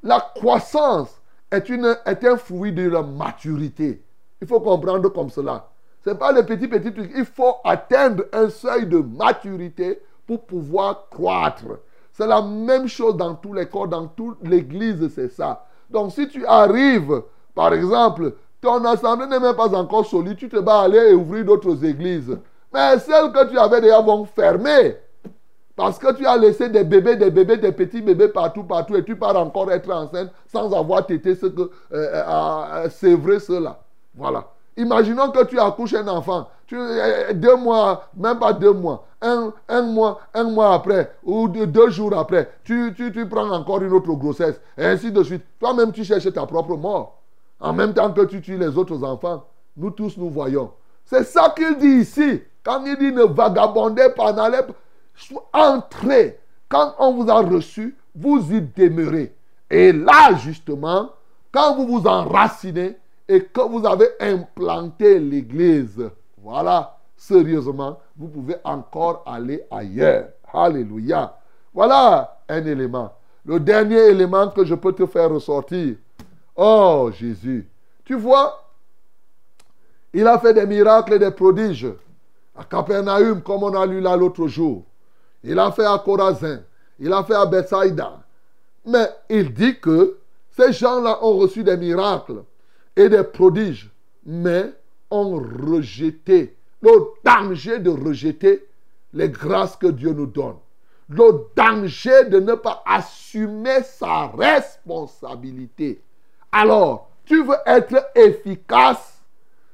la 0.04 0.20
croissance 0.36 1.20
est, 1.52 1.68
une, 1.70 1.98
est 2.06 2.24
un 2.24 2.38
fruit 2.38 2.72
de 2.72 2.88
la 2.88 3.02
maturité. 3.02 4.04
Il 4.42 4.48
faut 4.48 4.62
comprendre 4.62 5.10
comme 5.10 5.30
cela. 5.30 5.70
Ce 6.06 6.12
n'est 6.12 6.18
pas 6.18 6.32
le 6.32 6.46
petit, 6.46 6.68
petit 6.68 6.94
truc. 6.94 7.12
Il 7.16 7.26
faut 7.26 7.56
atteindre 7.64 8.26
un 8.32 8.48
seuil 8.50 8.86
de 8.86 9.00
maturité 9.00 10.00
pour 10.28 10.46
pouvoir 10.46 11.10
croître. 11.10 11.80
C'est 12.12 12.28
la 12.28 12.44
même 12.44 12.88
chose 12.88 13.18
dans 13.18 13.34
tous 13.34 13.54
les 13.54 13.66
corps, 13.66 13.88
dans 13.88 14.06
toute 14.06 14.48
l'église, 14.48 15.10
c'est 15.16 15.30
ça. 15.30 15.66
Donc 15.90 16.12
si 16.12 16.28
tu 16.28 16.46
arrives, 16.46 17.24
par 17.56 17.74
exemple, 17.74 18.34
ton 18.62 18.86
assemblée 18.86 19.26
n'est 19.26 19.40
même 19.40 19.56
pas 19.56 19.76
encore 19.76 20.06
solide, 20.06 20.38
tu 20.38 20.48
te 20.48 20.58
vas 20.58 20.82
aller 20.82 21.12
ouvrir 21.14 21.44
d'autres 21.44 21.84
églises. 21.84 22.38
Mais 22.72 23.00
celles 23.00 23.32
que 23.32 23.50
tu 23.50 23.58
avais 23.58 23.82
déjà 23.82 24.00
vont 24.00 24.26
fermer. 24.26 24.98
Parce 25.76 25.98
que 25.98 26.14
tu 26.14 26.26
as 26.28 26.38
laissé 26.38 26.70
des 26.70 26.84
bébés, 26.84 27.16
des 27.16 27.32
bébés, 27.32 27.58
des 27.58 27.72
petits 27.72 28.02
bébés 28.02 28.28
partout, 28.28 28.64
partout, 28.64 28.96
et 28.96 29.04
tu 29.04 29.16
pars 29.16 29.36
encore 29.36 29.72
être 29.72 29.92
enceinte 29.92 30.32
sans 30.52 30.72
avoir 30.72 31.06
tété 31.08 31.34
ce 31.34 31.48
que 31.48 31.70
euh, 31.92 32.88
euh, 32.94 33.16
vrai 33.18 33.40
cela. 33.40 33.80
Voilà. 34.14 34.55
Imaginons 34.78 35.32
que 35.32 35.46
tu 35.46 35.60
accouches 35.60 35.94
un 35.94 36.08
enfant. 36.08 36.50
Tu, 36.68 36.76
euh, 36.78 37.34
deux 37.34 37.56
mois, 37.56 38.10
même 38.16 38.40
pas 38.40 38.54
deux 38.54 38.74
mois, 38.74 39.06
un, 39.22 39.82
mois, 39.84 40.20
un 40.34 40.44
mois 40.46 40.74
après, 40.74 41.16
ou 41.24 41.48
deux, 41.48 41.90
jours 41.90 42.18
après, 42.18 42.50
tu, 42.64 42.94
tu, 42.96 43.12
tu, 43.12 43.28
prends 43.28 43.50
encore 43.52 43.82
une 43.82 43.94
autre 43.94 44.12
grossesse, 44.14 44.60
et 44.78 44.86
ainsi 44.86 45.12
de 45.12 45.24
suite. 45.24 45.44
Toi-même, 45.60 45.92
tu 45.92 46.04
cherches 46.04 46.32
ta 46.34 46.46
propre 46.46 46.76
mort. 46.76 47.22
En 47.60 47.74
même 47.74 47.94
temps 47.94 48.12
que 48.12 48.26
tu 48.26 48.42
tues 48.42 48.58
les 48.58 48.78
autres 48.78 49.04
enfants. 49.04 49.46
Nous 49.78 49.92
tous, 49.92 50.18
nous 50.18 50.30
voyons. 50.30 50.72
C'est 51.06 51.24
ça 51.24 51.54
qu'il 51.56 51.78
dit 51.78 52.02
ici. 52.02 52.42
Quand 52.64 52.84
il 52.86 52.98
dit 52.98 53.12
ne 53.12 53.24
vagabondez 53.24 54.10
pas, 54.16 54.34
n'allez 54.34 54.62
pas 54.64 54.74
entrez. 55.54 56.40
Quand 56.68 56.96
on 57.00 57.14
vous 57.14 57.30
a 57.30 57.42
reçu, 57.42 57.96
vous 58.16 58.52
y 58.52 58.62
demeurez. 58.62 59.36
Et 59.70 59.92
là, 59.92 60.36
justement, 60.36 61.12
quand 61.52 61.76
vous 61.76 61.88
vous 61.88 62.08
enracinez 62.08 62.98
et 63.28 63.46
que 63.46 63.62
vous 63.62 63.86
avez 63.86 64.10
implanté 64.20 65.20
l'église, 65.20 66.10
voilà, 66.38 66.98
sérieusement, 67.18 68.00
vous 68.16 68.28
pouvez 68.28 68.56
encore 68.64 69.24
aller 69.26 69.64
ailleurs. 69.72 70.30
Alléluia. 70.54 71.38
Voilà 71.74 72.40
un 72.48 72.66
élément. 72.66 73.12
Le 73.46 73.60
dernier 73.60 74.10
élément 74.10 74.50
que 74.50 74.64
je 74.64 74.76
peux 74.76 74.94
te 74.94 75.06
faire 75.06 75.30
ressortir. 75.30 75.96
Oh 76.56 77.10
Jésus. 77.14 77.68
Tu 78.04 78.16
vois, 78.16 78.64
il 80.14 80.26
a 80.28 80.40
fait 80.40 80.54
des 80.54 80.66
miracles 80.66 81.14
et 81.14 81.20
des 81.20 81.32
prodiges 81.32 81.92
à 82.56 82.64
Capernaum, 82.64 83.42
comme 83.42 83.64
on 83.64 83.74
a 83.74 83.86
lu 83.86 84.00
là 84.00 84.16
l'autre 84.16 84.48
jour. 84.48 84.84
Il 85.44 85.60
a 85.60 85.72
fait 85.72 85.86
à 85.86 85.98
Corazin. 86.04 86.62
Il 87.00 87.12
a 87.12 87.24
fait 87.24 87.36
à 87.36 87.46
Bethsaida. 87.46 88.20
Mais 88.86 89.10
il 89.30 89.54
dit 89.54 89.80
que 89.80 90.18
ces 90.56 90.72
gens-là 90.72 91.20
ont 91.24 91.38
reçu 91.38 91.64
des 91.64 91.76
miracles 91.76 92.44
et 92.96 93.10
des 93.10 93.24
prodiges, 93.24 93.90
mais 94.26 94.72
ont 95.10 95.36
rejeté. 95.36 96.56
Le 96.82 96.92
danger 97.24 97.80
de 97.80 97.90
rejeter 97.90 98.68
les 99.14 99.30
grâces 99.30 99.76
que 99.76 99.88
Dieu 99.88 100.12
nous 100.14 100.26
donne. 100.28 100.58
Le 101.10 101.48
danger 101.56 102.26
de 102.26 102.40
ne 102.40 102.56
pas 102.56 102.84
assumer 102.86 103.84
sa 103.84 104.28
responsabilité. 104.28 106.02
Alors, 106.52 107.10
tu 107.26 107.44
veux 107.44 107.58
être 107.66 108.12
efficace, 108.16 109.22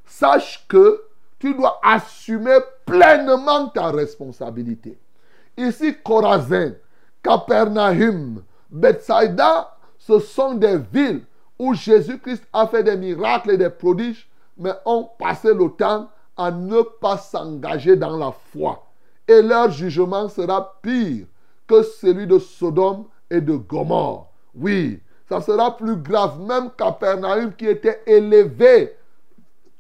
sache 0.06 0.66
que 0.68 1.04
tu 1.40 1.54
dois 1.54 1.80
assumer 1.84 2.58
pleinement 2.86 3.68
ta 3.70 3.92
responsabilité. 3.92 4.98
Ici, 5.58 5.96
Corazin, 6.04 6.74
Capernaum, 7.24 8.44
Bethsaida, 8.70 9.76
ce 9.98 10.20
sont 10.20 10.54
des 10.56 10.78
villes 10.78 11.24
où 11.62 11.76
Jésus-Christ 11.76 12.44
a 12.52 12.66
fait 12.66 12.82
des 12.82 12.98
miracles 12.98 13.52
et 13.52 13.58
des 13.58 13.70
prodiges, 13.70 14.28
mais 14.58 14.74
ont 14.84 15.08
passé 15.20 15.54
le 15.54 15.70
temps 15.70 16.10
à 16.36 16.50
ne 16.50 16.82
pas 16.82 17.18
s'engager 17.18 17.96
dans 17.96 18.18
la 18.18 18.34
foi. 18.52 18.84
Et 19.28 19.44
leur 19.44 19.70
jugement 19.70 20.28
sera 20.28 20.80
pire 20.82 21.28
que 21.68 21.84
celui 21.84 22.26
de 22.26 22.40
Sodome 22.40 23.06
et 23.30 23.42
de 23.42 23.56
Gomorre. 23.56 24.32
Oui, 24.56 25.00
ça 25.30 25.40
sera 25.40 25.78
plus 25.78 25.98
grave. 25.98 26.40
Même 26.42 26.72
Capernaum 26.76 27.54
qui 27.54 27.68
était 27.68 28.02
élevé 28.08 28.98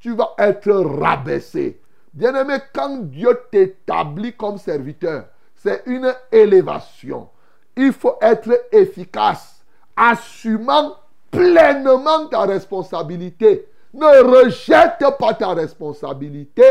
tu 0.01 0.15
vas 0.15 0.33
être 0.37 0.71
rabaissé. 0.71 1.79
Bien-aimé, 2.13 2.55
quand 2.73 2.97
Dieu 3.03 3.39
t'établit 3.51 4.33
comme 4.33 4.57
serviteur, 4.57 5.25
c'est 5.55 5.83
une 5.85 6.13
élévation. 6.31 7.29
Il 7.77 7.93
faut 7.93 8.17
être 8.21 8.67
efficace, 8.71 9.63
assumant 9.95 10.95
pleinement 11.31 12.27
ta 12.27 12.41
responsabilité. 12.41 13.67
Ne 13.93 14.23
rejette 14.23 15.03
pas 15.17 15.33
ta 15.33 15.53
responsabilité 15.53 16.63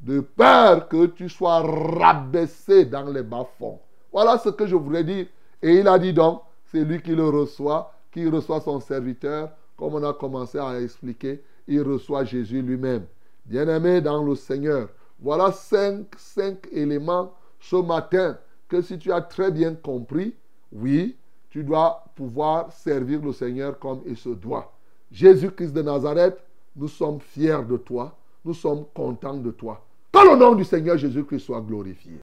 de 0.00 0.20
peur 0.20 0.88
que 0.88 1.06
tu 1.06 1.28
sois 1.28 1.60
rabaissé 1.60 2.84
dans 2.84 3.10
les 3.10 3.22
bas-fonds. 3.22 3.80
Voilà 4.12 4.38
ce 4.38 4.50
que 4.50 4.66
je 4.66 4.76
voulais 4.76 5.04
dire. 5.04 5.26
Et 5.62 5.74
il 5.76 5.88
a 5.88 5.98
dit 5.98 6.12
donc, 6.12 6.42
c'est 6.66 6.84
lui 6.84 7.00
qui 7.02 7.14
le 7.14 7.28
reçoit, 7.28 7.92
qui 8.12 8.28
reçoit 8.28 8.60
son 8.60 8.80
serviteur, 8.80 9.50
comme 9.76 9.94
on 9.94 10.04
a 10.04 10.12
commencé 10.14 10.58
à 10.58 10.80
expliquer, 10.80 11.42
il 11.66 11.82
reçoit 11.82 12.24
Jésus 12.24 12.62
lui-même. 12.62 13.04
Bien-aimé 13.44 14.00
dans 14.00 14.22
le 14.22 14.34
Seigneur, 14.34 14.88
voilà 15.20 15.52
cinq, 15.52 16.06
cinq 16.16 16.66
éléments 16.72 17.32
ce 17.60 17.76
matin 17.76 18.38
que 18.68 18.80
si 18.80 18.98
tu 18.98 19.12
as 19.12 19.20
très 19.20 19.50
bien 19.50 19.74
compris, 19.74 20.34
oui, 20.72 21.16
tu 21.56 21.64
dois 21.64 22.04
pouvoir 22.14 22.70
servir 22.70 23.22
le 23.22 23.32
Seigneur 23.32 23.78
comme 23.78 24.00
il 24.06 24.14
se 24.14 24.28
doit. 24.28 24.70
Jésus-Christ 25.10 25.72
de 25.72 25.80
Nazareth, 25.80 26.36
nous 26.76 26.86
sommes 26.86 27.18
fiers 27.18 27.64
de 27.66 27.78
toi, 27.78 28.14
nous 28.44 28.52
sommes 28.52 28.84
contents 28.94 29.38
de 29.38 29.50
toi. 29.52 29.82
Que 30.12 30.18
le 30.18 30.36
nom 30.36 30.54
du 30.54 30.64
Seigneur 30.64 30.98
Jésus-Christ 30.98 31.40
soit 31.46 31.62
glorifié. 31.62 32.18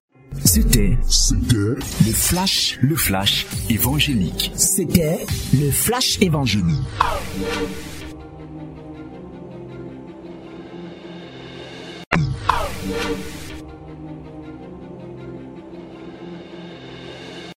C'était 0.46 1.00
le 1.52 1.80
flash, 2.14 2.78
le 2.84 2.96
flash 2.96 3.48
évangélique. 3.72 4.52
C'était 4.54 5.26
le 5.52 5.72
flash 5.72 6.22
évangélique. 6.22 6.78